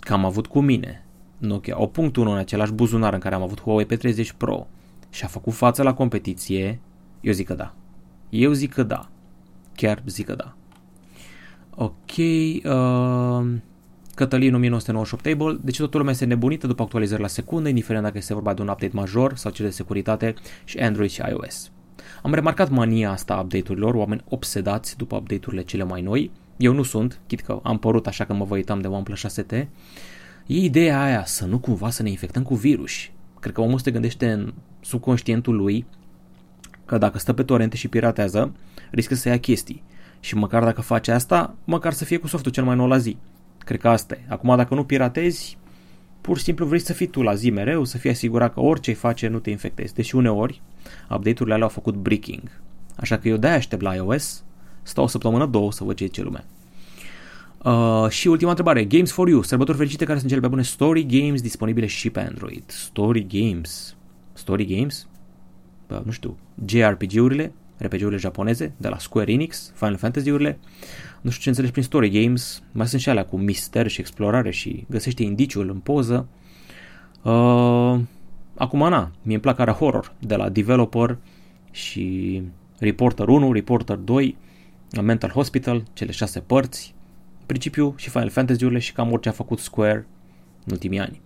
că 0.00 0.12
am 0.12 0.24
avut 0.24 0.46
cu 0.46 0.60
mine 0.60 1.04
Nokia 1.38 1.76
8.1 1.76 2.12
în 2.14 2.36
același 2.36 2.72
buzunar 2.72 3.12
în 3.12 3.20
care 3.20 3.34
am 3.34 3.42
avut 3.42 3.60
Huawei 3.60 3.86
P30 3.86 4.36
Pro 4.36 4.66
și 5.10 5.24
a 5.24 5.28
făcut 5.28 5.52
față 5.52 5.82
la 5.82 5.94
competiție, 5.94 6.80
eu 7.20 7.32
zic 7.32 7.46
că 7.46 7.54
da. 7.54 7.74
Eu 8.28 8.52
zic 8.52 8.72
că 8.72 8.82
da. 8.82 9.08
Chiar 9.74 10.02
zic 10.06 10.26
că 10.26 10.34
da. 10.34 10.54
Ok. 11.82 12.16
Uh, 12.16 13.46
Cătălin 14.14 14.54
1998 14.54 15.22
Table, 15.22 15.58
deci 15.62 15.76
toată 15.76 15.96
lumea 15.96 16.12
este 16.12 16.24
nebunită 16.24 16.66
după 16.66 16.82
actualizări 16.82 17.20
la 17.20 17.26
secundă, 17.26 17.68
indiferent 17.68 18.04
dacă 18.04 18.18
este 18.18 18.34
vorba 18.34 18.54
de 18.54 18.62
un 18.62 18.68
update 18.68 18.96
major 18.96 19.36
sau 19.36 19.50
cel 19.50 19.64
de 19.64 19.70
securitate 19.70 20.34
și 20.64 20.78
Android 20.78 21.10
și 21.10 21.20
iOS. 21.28 21.70
Am 22.22 22.34
remarcat 22.34 22.70
mania 22.70 23.10
asta 23.10 23.34
a 23.34 23.40
update-urilor, 23.40 23.94
oameni 23.94 24.24
obsedați 24.28 24.96
după 24.96 25.16
update-urile 25.16 25.62
cele 25.62 25.84
mai 25.84 26.02
noi. 26.02 26.30
Eu 26.56 26.72
nu 26.72 26.82
sunt, 26.82 27.20
chit 27.26 27.40
că 27.40 27.60
am 27.62 27.78
părut 27.78 28.06
așa 28.06 28.24
că 28.24 28.32
mă 28.32 28.44
vă 28.44 28.54
uitam 28.54 28.80
de 28.80 28.86
OnePlus 28.86 29.40
6T. 29.40 29.52
E 30.46 30.54
ideea 30.54 31.02
aia 31.02 31.24
să 31.24 31.46
nu 31.46 31.58
cumva 31.58 31.90
să 31.90 32.02
ne 32.02 32.10
infectăm 32.10 32.42
cu 32.42 32.54
virus. 32.54 32.92
Cred 33.40 33.54
că 33.54 33.60
omul 33.60 33.78
se 33.78 33.90
gândește 33.90 34.30
în 34.30 34.52
subconștientul 34.80 35.56
lui 35.56 35.86
că 36.84 36.98
dacă 36.98 37.18
stă 37.18 37.32
pe 37.32 37.42
torente 37.42 37.76
și 37.76 37.88
piratează, 37.88 38.52
riscă 38.90 39.14
să 39.14 39.28
ia 39.28 39.38
chestii. 39.38 39.82
Și 40.20 40.34
măcar 40.34 40.64
dacă 40.64 40.80
face 40.80 41.12
asta, 41.12 41.54
măcar 41.64 41.92
să 41.92 42.04
fie 42.04 42.16
cu 42.16 42.26
softul 42.26 42.52
cel 42.52 42.64
mai 42.64 42.76
nou 42.76 42.86
la 42.86 42.98
zi. 42.98 43.16
Cred 43.58 43.80
că 43.80 43.88
asta 43.88 44.14
e. 44.14 44.20
Acum, 44.28 44.56
dacă 44.56 44.74
nu 44.74 44.84
piratezi, 44.84 45.58
pur 46.20 46.38
și 46.38 46.42
simplu 46.42 46.66
vrei 46.66 46.80
să 46.80 46.92
fii 46.92 47.06
tu 47.06 47.22
la 47.22 47.34
zi 47.34 47.50
mereu, 47.50 47.84
să 47.84 47.98
fii 47.98 48.10
asigurat 48.10 48.52
că 48.52 48.60
orice 48.60 48.92
face 48.92 49.28
nu 49.28 49.38
te 49.38 49.50
infectezi. 49.50 49.94
Deși 49.94 50.14
uneori, 50.14 50.62
update-urile 51.10 51.54
alea 51.54 51.66
au 51.66 51.72
făcut 51.72 51.94
breaking. 51.94 52.42
Așa 52.96 53.18
că 53.18 53.28
eu 53.28 53.36
de-aia 53.36 53.56
aștept 53.56 53.82
la 53.82 53.94
iOS, 53.94 54.44
stau 54.82 55.04
o 55.04 55.06
săptămână, 55.06 55.46
două 55.46 55.72
să 55.72 55.84
văd 55.84 55.96
ce 55.96 56.06
ce 56.06 56.22
lumea. 56.22 56.44
Uh, 57.64 58.08
și 58.08 58.28
ultima 58.28 58.48
întrebare, 58.48 58.84
Games 58.84 59.12
for 59.12 59.28
You, 59.28 59.42
sărbători 59.42 59.76
fericite 59.76 60.04
care 60.04 60.18
sunt 60.18 60.28
cele 60.28 60.40
mai 60.40 60.50
bune 60.50 60.62
story 60.62 61.06
games 61.06 61.42
disponibile 61.42 61.86
și 61.86 62.10
pe 62.10 62.20
Android. 62.20 62.64
Story 62.66 63.26
games. 63.26 63.96
Story 64.32 64.64
games? 64.64 65.08
Bă, 65.88 66.02
nu 66.04 66.10
știu, 66.10 66.38
JRPG-urile, 66.66 67.52
RPG-urile 67.82 68.16
japoneze, 68.16 68.72
de 68.76 68.88
la 68.88 68.98
Square 68.98 69.32
Enix, 69.32 69.72
Final 69.74 69.96
Fantasy-urile, 69.96 70.58
nu 71.20 71.30
știu 71.30 71.42
ce 71.42 71.48
înțelegi 71.48 71.72
prin 71.72 71.84
story 71.84 72.22
games, 72.22 72.62
mai 72.72 72.88
sunt 72.88 73.00
și 73.00 73.08
alea 73.08 73.24
cu 73.24 73.36
mister 73.36 73.88
și 73.88 74.00
explorare 74.00 74.50
și 74.50 74.86
găsește 74.88 75.22
indiciul 75.22 75.68
în 75.68 75.78
poză. 75.78 76.26
Uh, 77.22 77.98
acum, 78.54 78.78
na, 78.78 79.10
mie 79.22 79.34
îmi 79.34 79.40
plac 79.40 79.56
care 79.56 79.70
horror, 79.70 80.12
de 80.18 80.36
la 80.36 80.48
Developer 80.48 81.18
și 81.70 82.42
Reporter 82.78 83.28
1, 83.28 83.52
Reporter 83.52 83.96
2, 83.96 84.36
Mental 85.02 85.30
Hospital, 85.30 85.82
cele 85.92 86.10
șase 86.10 86.40
părți, 86.40 86.94
în 87.38 87.46
principiu 87.46 87.94
și 87.96 88.10
Final 88.10 88.30
Fantasy-urile 88.30 88.78
și 88.78 88.92
cam 88.92 89.12
orice 89.12 89.28
a 89.28 89.32
făcut 89.32 89.58
Square 89.58 90.06
în 90.64 90.72
ultimii 90.72 90.98
ani. 90.98 91.20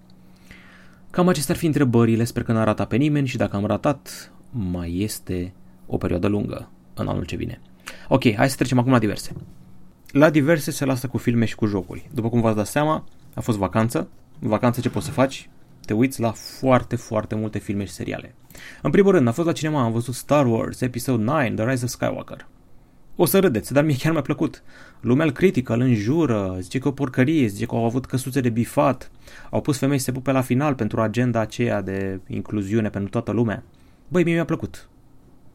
Cam 1.11 1.29
acestea 1.29 1.55
ar 1.55 1.61
fi 1.61 1.67
întrebările, 1.67 2.25
sper 2.25 2.43
că 2.43 2.53
n-a 2.53 2.65
ratat 2.65 2.89
pe 2.89 2.97
nimeni 2.97 3.27
și 3.27 3.37
dacă 3.37 3.57
am 3.57 3.67
ratat, 3.67 4.33
mai 4.51 4.99
este 4.99 5.53
o 5.87 5.97
perioadă 5.97 6.27
lungă 6.27 6.71
în 6.95 7.09
anul 7.09 7.25
ce 7.25 7.37
vine. 7.37 7.61
Ok, 8.09 8.35
hai 8.35 8.51
să 8.51 8.57
trecem 8.57 8.79
acum 8.79 8.93
la 8.93 8.99
diverse. 8.99 9.33
La 10.11 10.31
diverse 10.31 10.71
se 10.71 10.85
lasă 10.85 11.07
cu 11.07 11.19
filme 11.19 11.45
și 11.45 11.55
cu 11.55 11.67
jocuri. 11.67 12.09
După 12.13 12.29
cum 12.29 12.41
v-ați 12.41 12.57
dat 12.57 12.67
seama, 12.67 13.05
a 13.35 13.41
fost 13.41 13.59
vacanță. 13.59 14.09
Vacanță 14.39 14.81
ce 14.81 14.91
poți 14.91 15.07
să 15.07 15.13
faci? 15.13 15.49
Te 15.85 15.93
uiți 15.93 16.21
la 16.21 16.31
foarte, 16.31 16.97
foarte 16.97 17.35
multe 17.35 17.59
filme 17.59 17.85
și 17.85 17.93
seriale. 17.93 18.35
În 18.83 18.91
primul 18.91 19.13
rând, 19.13 19.29
a 19.29 19.33
fost 19.33 19.47
la 19.47 19.53
cinema, 19.53 19.83
am 19.83 19.93
văzut 19.93 20.15
Star 20.15 20.47
Wars, 20.47 20.81
Episode 20.81 21.23
9, 21.23 21.41
The 21.41 21.65
Rise 21.65 21.85
of 21.85 21.91
Skywalker. 21.91 22.47
O 23.17 23.25
să 23.25 23.39
râdeți, 23.39 23.73
dar 23.73 23.85
mie 23.85 23.97
chiar 23.97 24.13
mi-a 24.13 24.23
plăcut. 24.23 24.63
Lumea 25.01 25.25
îl 25.25 25.33
critică, 25.33 25.73
îl 25.73 25.81
înjură, 25.81 26.57
zice 26.61 26.79
că 26.79 26.89
o 26.89 26.93
porcărie, 26.93 27.47
zice 27.47 27.67
că 27.67 27.75
au 27.75 27.85
avut 27.85 28.07
căsuțe 28.07 28.41
de 28.41 28.49
bifat, 28.49 29.11
au 29.51 29.61
pus 29.61 29.79
femei 29.79 29.99
să 29.99 30.05
se 30.05 30.13
pupe 30.13 30.33
la 30.33 30.41
final 30.41 30.75
pentru 30.75 31.01
agenda 31.01 31.41
aceea 31.41 31.83
de 31.83 32.21
incluziune 32.27 32.91
pentru 32.91 33.11
toată 33.11 33.31
lumea. 33.31 33.63
Băi, 34.09 34.25
mie 34.25 34.35
mi-a 34.35 34.45
plăcut. 34.45 34.89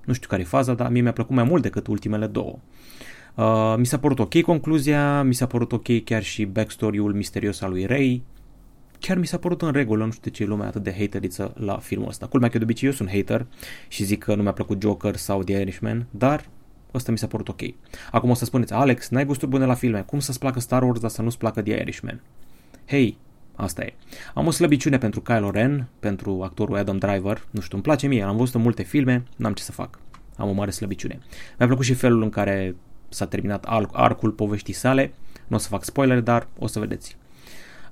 Nu 0.05 0.13
știu 0.13 0.27
care 0.27 0.41
e 0.41 0.45
faza, 0.45 0.73
dar 0.73 0.89
mie 0.89 1.01
mi-a 1.01 1.13
plăcut 1.13 1.35
mai 1.35 1.43
mult 1.43 1.61
decât 1.61 1.87
ultimele 1.87 2.27
două. 2.27 2.59
Uh, 3.35 3.75
mi 3.77 3.85
s-a 3.85 3.99
părut 3.99 4.19
ok 4.19 4.41
concluzia, 4.41 5.23
mi 5.23 5.33
s-a 5.33 5.45
părut 5.45 5.71
ok 5.71 6.03
chiar 6.03 6.23
și 6.23 6.45
backstory-ul 6.45 7.13
misterios 7.13 7.61
al 7.61 7.69
lui 7.69 7.85
Ray. 7.85 8.23
Chiar 8.99 9.17
mi 9.17 9.27
s-a 9.27 9.37
părut 9.37 9.61
în 9.61 9.71
regulă, 9.71 10.05
nu 10.05 10.11
știu 10.11 10.23
de 10.23 10.29
ce 10.29 10.43
e 10.43 10.45
lumea 10.45 10.67
atât 10.67 10.83
de 10.83 10.95
hateriță 10.97 11.53
la 11.57 11.77
filmul 11.77 12.07
ăsta. 12.07 12.27
Culmea 12.27 12.49
că 12.49 12.57
de 12.57 12.63
obicei 12.63 12.87
eu 12.87 12.93
sunt 12.93 13.09
hater 13.09 13.45
și 13.87 14.03
zic 14.03 14.23
că 14.23 14.35
nu 14.35 14.41
mi-a 14.41 14.51
plăcut 14.51 14.81
Joker 14.81 15.15
sau 15.15 15.43
The 15.43 15.59
Irishman, 15.59 16.05
dar 16.11 16.49
ăsta 16.93 17.11
mi 17.11 17.17
s-a 17.17 17.27
părut 17.27 17.47
ok. 17.47 17.61
Acum 18.11 18.29
o 18.29 18.33
să 18.33 18.45
spuneți, 18.45 18.73
Alex, 18.73 19.09
n-ai 19.09 19.25
gusturi 19.25 19.51
bune 19.51 19.65
la 19.65 19.73
filme, 19.73 20.01
cum 20.01 20.19
să-ți 20.19 20.39
placă 20.39 20.59
Star 20.59 20.83
Wars, 20.83 20.99
dar 20.99 21.09
să 21.09 21.21
nu-ți 21.21 21.37
placă 21.37 21.61
The 21.61 21.79
Irishman? 21.79 22.21
Hei, 22.85 23.17
Asta 23.59 23.83
e. 23.83 23.93
Am 24.33 24.47
o 24.47 24.51
slăbiciune 24.51 24.97
pentru 24.97 25.21
Kylo 25.21 25.49
Ren, 25.49 25.87
pentru 25.99 26.41
actorul 26.43 26.77
Adam 26.77 26.97
Driver. 26.97 27.43
Nu 27.51 27.61
știu, 27.61 27.75
îmi 27.75 27.83
place 27.83 28.07
mie, 28.07 28.23
am 28.23 28.37
văzut 28.37 28.55
în 28.55 28.61
multe 28.61 28.83
filme, 28.83 29.23
n-am 29.35 29.53
ce 29.53 29.63
să 29.63 29.71
fac. 29.71 29.99
Am 30.37 30.49
o 30.49 30.51
mare 30.51 30.71
slăbiciune. 30.71 31.19
Mi-a 31.57 31.67
plăcut 31.67 31.85
și 31.85 31.93
felul 31.93 32.21
în 32.21 32.29
care 32.29 32.75
s-a 33.09 33.25
terminat 33.25 33.65
arcul 33.91 34.31
poveștii 34.31 34.73
sale. 34.73 35.13
Nu 35.47 35.55
o 35.55 35.59
să 35.59 35.67
fac 35.67 35.83
spoiler, 35.83 36.19
dar 36.21 36.47
o 36.59 36.67
să 36.67 36.79
vedeți. 36.79 37.17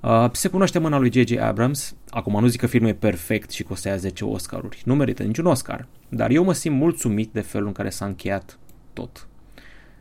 Uh, 0.02 0.30
se 0.32 0.48
cunoaște 0.48 0.80
mâna 0.80 0.98
lui 0.98 1.12
J.J. 1.12 1.38
Abrams. 1.38 1.96
Acum 2.10 2.42
nu 2.42 2.48
zic 2.48 2.60
că 2.60 2.68
filmul 2.68 2.90
e 2.90 2.94
perfect 2.94 3.50
și 3.50 3.64
că 3.64 3.72
o 3.72 3.76
să 3.76 3.88
ia 3.88 3.96
10 3.96 4.26
Oscaruri. 4.26 4.82
Nu 4.86 4.96
merită 4.96 5.24
niciun 5.24 5.46
Oscar. 5.46 5.88
Dar 6.10 6.30
eu 6.30 6.44
mă 6.44 6.54
simt 6.54 6.76
mulțumit 6.76 7.30
de 7.32 7.42
felul 7.42 7.68
în 7.68 7.74
care 7.74 7.90
s-a 7.90 8.06
încheiat 8.06 8.58
tot. 8.94 9.28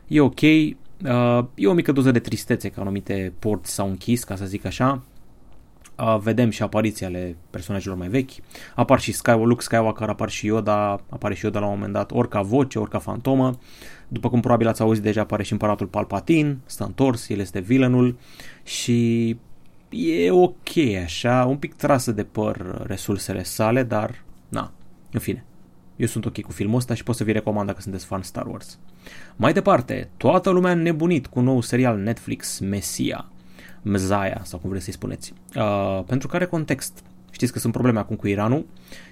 E 0.07 0.19
ok. 0.19 0.41
Uh, 0.41 1.45
e 1.55 1.67
o 1.67 1.73
mică 1.73 1.91
doză 1.91 2.11
de 2.11 2.19
tristețe 2.19 2.69
că 2.69 2.79
anumite 2.79 3.33
porți 3.39 3.73
s-au 3.73 3.87
închis, 3.87 4.23
ca 4.23 4.35
să 4.35 4.45
zic 4.45 4.65
așa 4.65 4.91
uh, 4.91 5.16
vedem 6.21 6.49
și 6.49 6.61
apariții 6.61 7.05
ale 7.05 7.35
personajelor 7.49 7.97
mai 7.97 8.07
vechi. 8.07 8.31
Apar 8.75 8.99
și 8.99 9.11
Sky, 9.11 9.31
Luke 9.31 9.63
Skywalker, 9.63 10.09
apar 10.09 10.29
și 10.29 10.45
Yoda, 10.45 10.99
apare 11.09 11.33
și 11.33 11.45
Yoda 11.45 11.59
la 11.59 11.65
un 11.65 11.71
moment 11.71 11.93
dat, 11.93 12.11
ori 12.11 12.29
ca 12.29 12.41
voce, 12.41 12.79
ori 12.79 12.89
ca 12.89 12.99
fantomă. 12.99 13.59
După 14.07 14.29
cum 14.29 14.39
probabil 14.39 14.67
ați 14.67 14.81
auzit 14.81 15.03
deja, 15.03 15.21
apare 15.21 15.43
și 15.43 15.51
împăratul 15.51 15.87
Palpatine, 15.87 16.57
stă 16.65 16.83
întors, 16.83 17.29
el 17.29 17.39
este 17.39 17.59
villainul 17.59 18.17
și 18.63 19.29
e 19.89 20.31
ok 20.31 20.77
așa, 21.03 21.45
un 21.45 21.57
pic 21.57 21.73
trasă 21.73 22.11
de 22.11 22.23
păr 22.23 22.83
resursele 22.85 23.43
sale, 23.43 23.83
dar 23.83 24.23
na, 24.49 24.71
în 25.11 25.19
fine. 25.19 25.45
Eu 25.95 26.07
sunt 26.07 26.25
ok 26.25 26.41
cu 26.41 26.51
filmul 26.51 26.77
ăsta 26.77 26.93
și 26.93 27.03
pot 27.03 27.15
să 27.15 27.23
vi 27.23 27.31
recomand 27.31 27.67
dacă 27.67 27.81
sunteți 27.81 28.05
fan 28.05 28.21
Star 28.21 28.45
Wars. 28.47 28.79
Mai 29.35 29.53
departe, 29.53 30.09
toată 30.17 30.49
lumea 30.49 30.73
nebunit 30.73 31.27
cu 31.27 31.39
un 31.39 31.45
nou 31.45 31.61
serial 31.61 31.97
Netflix, 31.97 32.59
Mesia. 32.59 33.31
Mzaya, 33.87 34.41
sau 34.43 34.59
cum 34.59 34.69
vreți 34.69 34.83
să-i 34.83 34.93
spuneți. 34.93 35.33
Uh, 35.55 36.03
pentru 36.05 36.27
care 36.27 36.45
context? 36.45 37.03
Știți 37.31 37.51
că 37.51 37.59
sunt 37.59 37.73
probleme 37.73 37.99
acum 37.99 38.15
cu 38.15 38.27
Iranul 38.27 38.65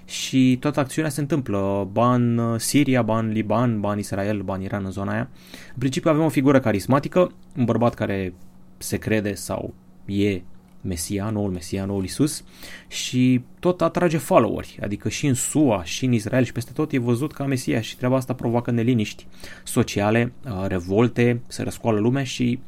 și 0.04 0.56
toată 0.60 0.80
acțiunea 0.80 1.10
se 1.10 1.20
întâmplă. 1.20 1.88
Ban 1.92 2.40
Siria, 2.58 3.02
ban 3.02 3.28
Liban, 3.28 3.80
ban 3.80 3.98
Israel, 3.98 4.42
ban 4.42 4.62
Iran 4.62 4.84
în 4.84 4.90
zona 4.90 5.12
aia. 5.12 5.28
În 5.68 5.78
principiu 5.78 6.10
avem 6.10 6.22
o 6.24 6.28
figură 6.28 6.60
carismatică, 6.60 7.32
un 7.56 7.64
bărbat 7.64 7.94
care 7.94 8.34
se 8.78 8.96
crede 8.96 9.34
sau 9.34 9.74
e 10.04 10.40
Mesia, 10.80 11.30
noul 11.30 11.50
Mesia, 11.50 11.84
noul 11.84 12.04
Isus 12.04 12.44
și 12.88 13.44
tot 13.60 13.82
atrage 13.82 14.16
followeri, 14.18 14.78
adică 14.82 15.08
și 15.08 15.26
în 15.26 15.34
SUA, 15.34 15.84
și 15.84 16.04
în 16.04 16.12
Israel 16.12 16.44
și 16.44 16.52
peste 16.52 16.72
tot 16.72 16.92
e 16.92 16.98
văzut 16.98 17.32
ca 17.32 17.44
Mesia 17.44 17.80
și 17.80 17.96
treaba 17.96 18.16
asta 18.16 18.34
provoacă 18.34 18.70
neliniști 18.70 19.26
sociale, 19.64 20.32
uh, 20.44 20.64
revolte, 20.66 21.40
se 21.46 21.62
răscoală 21.62 21.98
lumea 21.98 22.24
și 22.24 22.58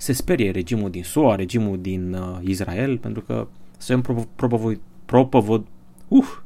se 0.00 0.12
sperie 0.12 0.50
regimul 0.50 0.90
din 0.90 1.02
SUA, 1.02 1.34
regimul 1.34 1.80
din 1.80 2.12
uh, 2.14 2.38
Israel, 2.40 2.98
pentru 2.98 3.22
că 3.22 3.48
sunt 3.78 4.02
propovăd, 4.34 4.80
propovăd, 5.04 5.66
uh, 6.08 6.38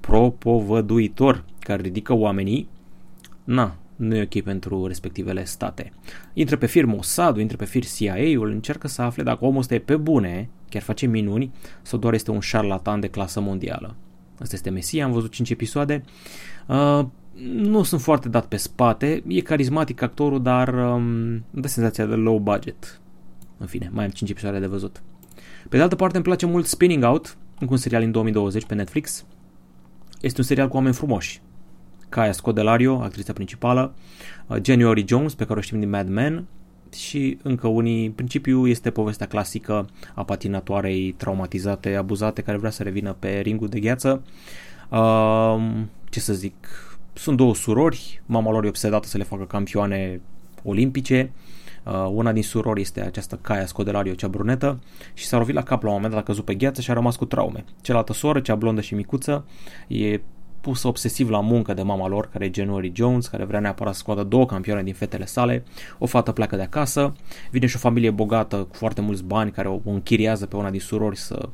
propovăduitor 0.00 1.44
care 1.58 1.82
ridică 1.82 2.14
oamenii, 2.14 2.68
na, 3.44 3.76
nu 3.96 4.16
e 4.16 4.22
ok 4.22 4.42
pentru 4.42 4.86
respectivele 4.86 5.44
state. 5.44 5.92
Intră 6.32 6.56
pe 6.56 6.66
fir 6.66 6.84
mossad 6.84 7.36
intră 7.36 7.56
pe 7.56 7.64
fir 7.64 7.84
CIA-ul, 7.84 8.50
încearcă 8.50 8.88
să 8.88 9.02
afle 9.02 9.22
dacă 9.22 9.44
omul 9.44 9.60
ăsta 9.60 9.74
e 9.74 9.78
pe 9.78 9.96
bune, 9.96 10.48
chiar 10.68 10.82
face 10.82 11.06
minuni, 11.06 11.52
sau 11.82 11.98
doar 11.98 12.14
este 12.14 12.30
un 12.30 12.40
șarlatan 12.40 13.00
de 13.00 13.08
clasă 13.08 13.40
mondială. 13.40 13.94
Asta 14.38 14.54
este 14.54 14.70
Mesia, 14.70 15.04
am 15.04 15.12
văzut 15.12 15.30
5 15.30 15.50
episoade. 15.50 16.02
Uh, 16.66 17.04
nu 17.52 17.82
sunt 17.82 18.00
foarte 18.00 18.28
dat 18.28 18.46
pe 18.46 18.56
spate, 18.56 19.22
e 19.26 19.40
carismatic 19.40 20.02
actorul, 20.02 20.42
dar 20.42 20.74
um, 20.74 21.44
dă 21.50 21.68
senzația 21.68 22.06
de 22.06 22.14
low 22.14 22.38
budget. 22.38 23.00
În 23.58 23.66
fine, 23.66 23.90
mai 23.92 24.04
am 24.04 24.10
5 24.10 24.30
episoade 24.30 24.58
de 24.58 24.66
văzut. 24.66 25.02
Pe 25.68 25.76
de 25.76 25.82
altă 25.82 25.96
parte 25.96 26.16
îmi 26.16 26.24
place 26.24 26.46
mult 26.46 26.66
Spinning 26.66 27.04
Out, 27.04 27.36
încă 27.58 27.72
un 27.72 27.78
serial 27.78 28.02
în 28.02 28.10
2020 28.10 28.64
pe 28.64 28.74
Netflix. 28.74 29.24
Este 30.20 30.40
un 30.40 30.46
serial 30.46 30.68
cu 30.68 30.76
oameni 30.76 30.94
frumoși. 30.94 31.40
Kaya 32.08 32.32
Scodelario, 32.32 33.00
actrița 33.02 33.32
principală, 33.32 33.94
uh, 34.46 34.56
January 34.62 35.04
Jones, 35.08 35.34
pe 35.34 35.44
care 35.44 35.58
o 35.58 35.62
știm 35.62 35.80
din 35.80 35.90
Mad 35.90 36.08
Men, 36.08 36.46
și 36.94 37.38
încă 37.42 37.66
unii. 37.66 38.06
În 38.06 38.12
principiu 38.12 38.66
este 38.66 38.90
povestea 38.90 39.26
clasică 39.26 39.88
a 40.14 40.24
patinatoarei 40.24 41.12
traumatizate, 41.12 41.94
abuzate, 41.94 42.42
care 42.42 42.58
vrea 42.58 42.70
să 42.70 42.82
revină 42.82 43.16
pe 43.18 43.40
ringul 43.40 43.68
de 43.68 43.80
gheață. 43.80 44.22
Uh, 44.88 45.60
ce 46.08 46.20
să 46.20 46.32
zic, 46.32 46.54
sunt 47.12 47.36
două 47.36 47.54
surori, 47.54 48.22
mama 48.26 48.50
lor 48.50 48.64
e 48.64 48.68
obsedată 48.68 49.06
să 49.06 49.16
le 49.16 49.24
facă 49.24 49.44
campioane 49.44 50.20
olimpice, 50.62 51.32
uh, 51.84 52.08
una 52.12 52.32
din 52.32 52.42
surori 52.42 52.80
este 52.80 53.00
această 53.00 53.38
Caia 53.42 53.66
Scodelario, 53.66 54.14
cea 54.14 54.28
brunetă, 54.28 54.78
și 55.14 55.26
s-a 55.26 55.38
lovit 55.38 55.54
la 55.54 55.62
cap 55.62 55.82
la 55.82 55.88
un 55.88 55.94
moment 55.94 56.12
dat, 56.12 56.22
a 56.22 56.26
căzut 56.26 56.44
pe 56.44 56.54
gheață 56.54 56.80
și 56.80 56.90
a 56.90 56.94
rămas 56.94 57.16
cu 57.16 57.24
traume. 57.24 57.64
Cealaltă 57.80 58.12
soră, 58.12 58.40
cea 58.40 58.54
blondă 58.54 58.80
și 58.80 58.94
micuță, 58.94 59.44
e 59.86 60.20
pusă 60.60 60.88
obsesiv 60.88 61.30
la 61.30 61.40
muncă 61.40 61.74
de 61.74 61.82
mama 61.82 62.08
lor, 62.08 62.28
care 62.28 62.44
e 62.44 62.50
January 62.54 62.92
Jones, 62.94 63.26
care 63.26 63.44
vrea 63.44 63.60
neapărat 63.60 63.92
să 63.92 63.98
scoată 63.98 64.22
două 64.22 64.46
campioane 64.46 64.82
din 64.82 64.94
fetele 64.94 65.26
sale. 65.26 65.64
O 65.98 66.06
fată 66.06 66.32
pleacă 66.32 66.56
de 66.56 66.62
acasă, 66.62 67.12
vine 67.50 67.66
și 67.66 67.76
o 67.76 67.78
familie 67.78 68.10
bogată 68.10 68.56
cu 68.56 68.74
foarte 68.74 69.00
mulți 69.00 69.24
bani 69.24 69.50
care 69.50 69.68
o 69.68 69.80
închiriază 69.84 70.46
pe 70.46 70.56
una 70.56 70.70
din 70.70 70.80
surori 70.80 71.16
să 71.16 71.48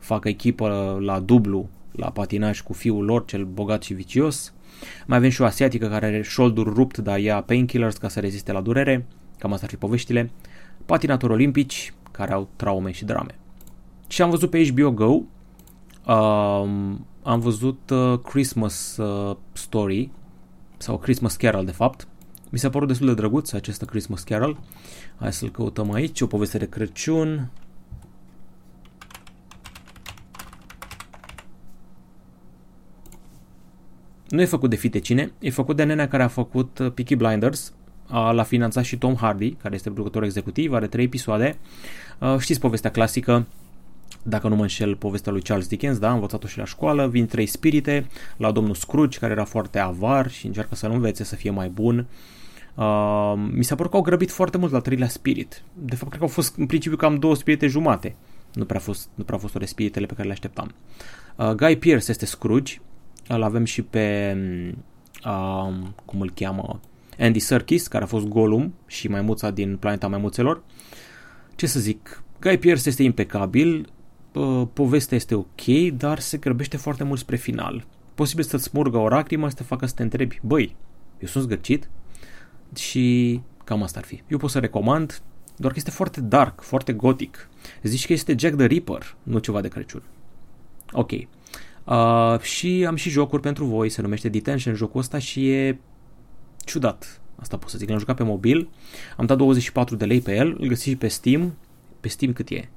facă 0.00 0.28
echipă 0.28 0.98
la 1.00 1.20
dublu 1.20 1.68
la 1.92 2.10
patinaj 2.10 2.60
cu 2.60 2.72
fiul 2.72 3.04
lor, 3.04 3.24
cel 3.24 3.44
bogat 3.44 3.82
și 3.82 3.94
vicios. 3.94 4.52
Mai 5.06 5.18
avem 5.18 5.30
și 5.30 5.42
o 5.42 5.44
asiatică 5.44 5.88
care 5.88 6.06
are 6.06 6.22
șoldul 6.22 6.72
rupt, 6.72 6.98
dar 6.98 7.18
ia 7.18 7.42
painkillers 7.42 7.96
ca 7.96 8.08
să 8.08 8.20
reziste 8.20 8.52
la 8.52 8.60
durere. 8.60 9.06
Cam 9.38 9.52
asta 9.52 9.64
ar 9.64 9.70
fi 9.70 9.76
poveștile. 9.76 10.30
Patinatori 10.86 11.32
olimpici 11.32 11.94
care 12.10 12.32
au 12.32 12.48
traume 12.56 12.90
și 12.90 13.04
drame. 13.04 13.38
Și 14.08 14.22
am 14.22 14.30
văzut 14.30 14.50
pe 14.50 14.70
HBO 14.70 14.90
Go 14.90 15.20
uh, 16.06 16.94
am 17.22 17.40
văzut 17.40 17.90
uh, 17.90 18.18
Christmas 18.18 18.96
uh, 18.96 19.36
Story 19.52 20.10
sau 20.76 20.98
Christmas 20.98 21.36
Carol 21.36 21.64
de 21.64 21.70
fapt. 21.70 22.08
Mi 22.50 22.58
s-a 22.58 22.70
părut 22.70 22.88
destul 22.88 23.06
de 23.06 23.14
drăguț 23.14 23.52
acest 23.52 23.84
Christmas 23.84 24.22
Carol. 24.22 24.58
Hai 25.16 25.32
să-l 25.32 25.50
căutăm 25.50 25.92
aici, 25.92 26.20
o 26.20 26.26
poveste 26.26 26.58
de 26.58 26.68
Crăciun. 26.68 27.50
Nu 34.28 34.40
e 34.40 34.44
făcut 34.44 34.70
de 34.70 34.76
fite 34.76 34.98
cine, 34.98 35.32
e 35.38 35.50
făcut 35.50 35.76
de 35.76 35.82
nenea 35.82 36.08
care 36.08 36.22
a 36.22 36.28
făcut 36.28 36.78
uh, 36.78 36.92
Peaky 36.92 37.16
Blinders, 37.16 37.72
l-a 38.08 38.42
finanțat 38.42 38.84
și 38.84 38.98
Tom 38.98 39.14
Hardy, 39.14 39.50
care 39.50 39.74
este 39.74 39.90
producător 39.90 40.22
executiv, 40.22 40.72
are 40.72 40.86
trei 40.86 41.04
episoade. 41.04 41.58
Uh, 42.18 42.38
știți 42.38 42.60
povestea 42.60 42.90
clasică, 42.90 43.46
dacă 44.22 44.48
nu 44.48 44.56
mă 44.56 44.62
înșel, 44.62 44.96
povestea 44.96 45.32
lui 45.32 45.42
Charles 45.42 45.66
Dickens, 45.66 45.98
da, 45.98 46.08
am 46.08 46.14
învățat-o 46.14 46.46
și 46.46 46.58
la 46.58 46.64
școală, 46.64 47.08
vin 47.08 47.26
trei 47.26 47.46
spirite 47.46 48.06
la 48.36 48.50
domnul 48.50 48.74
Scrooge, 48.74 49.18
care 49.18 49.32
era 49.32 49.44
foarte 49.44 49.78
avar 49.78 50.30
și 50.30 50.46
încearcă 50.46 50.74
să 50.74 50.86
nu 50.86 50.94
învețe 50.94 51.24
să 51.24 51.34
fie 51.34 51.50
mai 51.50 51.68
bun. 51.68 52.06
Uh, 52.74 53.34
mi 53.50 53.64
s-a 53.64 53.74
părut 53.74 53.90
că 53.90 53.96
au 53.96 54.02
grăbit 54.02 54.30
foarte 54.30 54.58
mult 54.58 54.72
la 54.72 54.80
treilea 54.80 55.08
spirit. 55.08 55.62
De 55.74 55.96
fapt, 55.96 56.08
cred 56.08 56.20
că 56.20 56.26
au 56.26 56.32
fost 56.32 56.56
în 56.56 56.66
principiu 56.66 56.96
cam 56.96 57.18
două 57.18 57.34
spirite 57.34 57.66
jumate. 57.66 58.14
Nu 58.52 58.64
prea, 58.64 58.80
fost, 58.80 59.08
nu 59.14 59.24
prea 59.24 59.38
fost 59.38 59.54
ore 59.54 59.64
spiritele 59.64 60.06
pe 60.06 60.14
care 60.14 60.26
le 60.26 60.32
așteptam. 60.32 60.74
Uh, 61.36 61.50
Guy 61.50 61.76
Pearce 61.76 62.10
este 62.10 62.26
Scrooge. 62.26 62.80
Îl 63.28 63.42
avem 63.42 63.64
și 63.64 63.82
pe, 63.82 64.36
uh, 65.24 65.74
cum 66.04 66.20
îl 66.20 66.30
cheamă, 66.34 66.80
Andy 67.18 67.38
Serkis, 67.38 67.86
care 67.86 68.04
a 68.04 68.06
fost 68.06 68.26
Gollum 68.26 68.74
și 68.86 69.08
maimuța 69.08 69.50
din 69.50 69.76
Planeta 69.76 70.08
Maimuțelor. 70.08 70.62
Ce 71.54 71.66
să 71.66 71.80
zic, 71.80 72.22
Guy 72.40 72.58
Pearce 72.58 72.88
este 72.88 73.02
impecabil, 73.02 73.88
povestea 74.72 75.16
este 75.16 75.34
ok, 75.34 75.66
dar 75.92 76.18
se 76.18 76.36
grăbește 76.36 76.76
foarte 76.76 77.04
mult 77.04 77.18
spre 77.18 77.36
final. 77.36 77.84
Posibil 78.14 78.44
să-ți 78.44 78.64
smurgă 78.64 78.96
o 78.96 79.08
lacrimă, 79.08 79.48
să 79.48 79.54
te 79.54 79.62
facă 79.62 79.86
să 79.86 79.94
te 79.94 80.02
întrebi, 80.02 80.40
băi, 80.42 80.76
eu 81.18 81.28
sunt 81.28 81.44
zgârcit? 81.44 81.88
Și 82.74 83.40
cam 83.64 83.82
asta 83.82 83.98
ar 83.98 84.04
fi. 84.04 84.22
Eu 84.28 84.38
pot 84.38 84.50
să 84.50 84.58
recomand, 84.58 85.22
doar 85.56 85.72
că 85.72 85.78
este 85.78 85.90
foarte 85.90 86.20
dark, 86.20 86.60
foarte 86.60 86.92
gotic. 86.92 87.48
Zici 87.82 88.06
că 88.06 88.12
este 88.12 88.34
Jack 88.38 88.56
the 88.56 88.66
Ripper, 88.66 89.16
nu 89.22 89.38
ceva 89.38 89.60
de 89.60 89.68
Crăciun. 89.68 90.02
Ok. 90.92 91.12
Uh, 91.86 92.40
și 92.40 92.84
am 92.88 92.96
și 92.96 93.10
jocuri 93.10 93.42
pentru 93.42 93.64
voi, 93.64 93.88
se 93.88 94.02
numește 94.02 94.28
Detention 94.28 94.74
jocul 94.74 95.00
ăsta 95.00 95.18
și 95.18 95.50
e 95.50 95.78
ciudat. 96.64 97.20
Asta 97.36 97.56
pot 97.56 97.68
să 97.68 97.78
zic. 97.78 97.88
L-am 97.88 97.98
jucat 97.98 98.16
pe 98.16 98.22
mobil, 98.22 98.68
am 99.16 99.26
dat 99.26 99.36
24 99.36 99.96
de 99.96 100.04
lei 100.04 100.20
pe 100.20 100.36
el, 100.36 100.56
îl 100.60 100.68
găsiți 100.68 100.88
și 100.88 100.96
pe 100.96 101.08
Steam. 101.08 101.54
Pe 102.00 102.08
Steam 102.08 102.32
cât 102.32 102.48
e? 102.48 102.68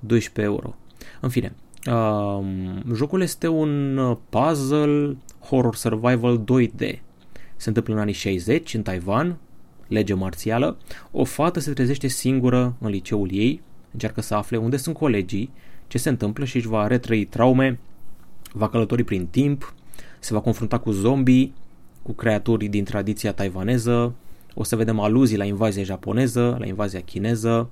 12 0.00 0.52
euro. 0.52 0.74
În 1.20 1.28
fine, 1.28 1.54
uh, 1.86 2.44
jocul 2.94 3.20
este 3.20 3.48
un 3.48 3.96
uh, 3.96 4.16
puzzle 4.28 5.16
horror 5.40 5.74
survival 5.74 6.44
2D. 6.44 6.98
Se 7.56 7.68
întâmplă 7.68 7.94
în 7.94 8.00
anii 8.00 8.12
60 8.12 8.74
în 8.74 8.82
Taiwan, 8.82 9.38
lege 9.86 10.14
marțială. 10.14 10.76
O 11.10 11.24
fată 11.24 11.60
se 11.60 11.72
trezește 11.72 12.06
singură 12.06 12.76
în 12.80 12.90
liceul 12.90 13.28
ei, 13.32 13.62
încearcă 13.92 14.20
să 14.20 14.34
afle 14.34 14.56
unde 14.56 14.76
sunt 14.76 14.96
colegii, 14.96 15.50
ce 15.86 15.98
se 15.98 16.08
întâmplă 16.08 16.44
și 16.44 16.56
își 16.56 16.68
va 16.68 16.86
retrăi 16.86 17.24
traume, 17.24 17.78
va 18.58 18.68
călători 18.68 19.04
prin 19.04 19.26
timp, 19.26 19.74
se 20.18 20.34
va 20.34 20.40
confrunta 20.40 20.78
cu 20.78 20.90
zombii, 20.90 21.54
cu 22.02 22.12
creaturi 22.12 22.66
din 22.66 22.84
tradiția 22.84 23.32
taiwaneză, 23.32 24.14
o 24.54 24.62
să 24.62 24.76
vedem 24.76 25.00
aluzii 25.00 25.36
la 25.36 25.44
invazia 25.44 25.82
japoneză, 25.82 26.56
la 26.58 26.66
invazia 26.66 27.00
chineză, 27.00 27.70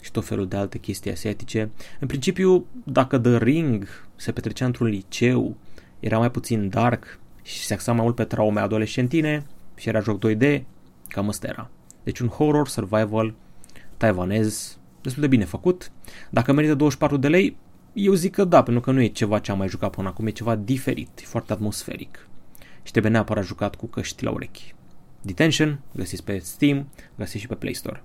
și 0.00 0.10
tot 0.10 0.24
felul 0.24 0.48
de 0.48 0.56
alte 0.56 0.78
chestii 0.78 1.10
asiatice. 1.10 1.70
În 2.00 2.06
principiu, 2.06 2.66
dacă 2.84 3.18
The 3.18 3.38
Ring 3.38 3.86
se 4.16 4.32
petrecea 4.32 4.64
într-un 4.64 4.86
liceu, 4.86 5.56
era 6.00 6.18
mai 6.18 6.30
puțin 6.30 6.68
dark 6.68 7.18
și 7.42 7.64
se 7.64 7.74
axa 7.74 7.92
mai 7.92 8.02
mult 8.02 8.14
pe 8.14 8.24
traume 8.24 8.60
adolescentine 8.60 9.46
și 9.76 9.88
era 9.88 10.00
joc 10.00 10.20
2D, 10.26 10.62
cam 11.08 11.28
ăsta 11.28 11.46
era. 11.46 11.70
Deci 12.02 12.18
un 12.18 12.28
horror 12.28 12.68
survival 12.68 13.34
taiwanez 13.96 14.78
destul 15.00 15.22
de 15.22 15.28
bine 15.28 15.44
făcut. 15.44 15.90
Dacă 16.30 16.52
merită 16.52 16.74
24 16.74 17.16
de 17.16 17.28
lei, 17.28 17.56
eu 17.92 18.12
zic 18.12 18.32
că 18.32 18.44
da, 18.44 18.62
pentru 18.62 18.82
că 18.82 18.90
nu 18.90 19.00
e 19.00 19.06
ceva 19.06 19.38
ce 19.38 19.50
am 19.50 19.58
mai 19.58 19.68
jucat 19.68 19.90
până 19.90 20.08
acum, 20.08 20.26
e 20.26 20.30
ceva 20.30 20.56
diferit, 20.56 21.18
e 21.18 21.24
foarte 21.24 21.52
atmosferic. 21.52 22.28
Și 22.82 22.90
trebuie 22.90 23.12
neapărat 23.12 23.44
jucat 23.44 23.74
cu 23.74 23.86
căști 23.86 24.24
la 24.24 24.30
urechi. 24.30 24.74
Detention, 25.22 25.80
găsiți 25.94 26.24
pe 26.24 26.38
Steam, 26.38 26.88
găsiți 27.16 27.40
și 27.40 27.46
pe 27.46 27.54
Play 27.54 27.74
Store. 27.74 28.02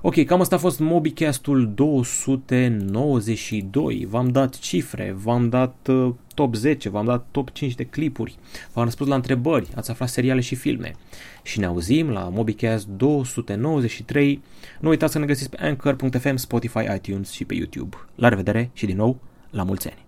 Ok, 0.00 0.24
cam 0.24 0.40
asta 0.40 0.54
a 0.54 0.58
fost 0.58 0.80
MobiCast-ul 0.80 1.72
292. 1.74 4.06
V-am 4.10 4.28
dat 4.28 4.58
cifre, 4.58 5.16
v-am 5.22 5.48
dat 5.48 5.74
uh, 5.88 6.14
top 6.34 6.54
10, 6.54 6.88
v-am 6.88 7.04
dat 7.04 7.26
top 7.30 7.50
5 7.50 7.74
de 7.74 7.84
clipuri, 7.84 8.36
v-am 8.72 8.84
răspuns 8.84 9.08
la 9.08 9.14
întrebări, 9.14 9.68
ați 9.74 9.90
aflat 9.90 10.08
seriale 10.08 10.40
și 10.40 10.54
filme. 10.54 10.92
Și 11.42 11.58
ne 11.58 11.66
auzim 11.66 12.10
la 12.10 12.28
MobiCast 12.28 12.86
293. 12.86 14.42
Nu 14.80 14.88
uitați 14.88 15.12
să 15.12 15.18
ne 15.18 15.26
găsiți 15.26 15.50
pe 15.50 15.56
Anchor.fm, 15.60 16.36
Spotify, 16.36 16.94
iTunes 16.94 17.30
și 17.30 17.44
pe 17.44 17.54
YouTube. 17.54 17.96
La 18.14 18.28
revedere 18.28 18.70
și 18.72 18.86
din 18.86 18.96
nou, 18.96 19.20
la 19.50 19.62
mulți 19.62 19.88
ani! 19.88 20.05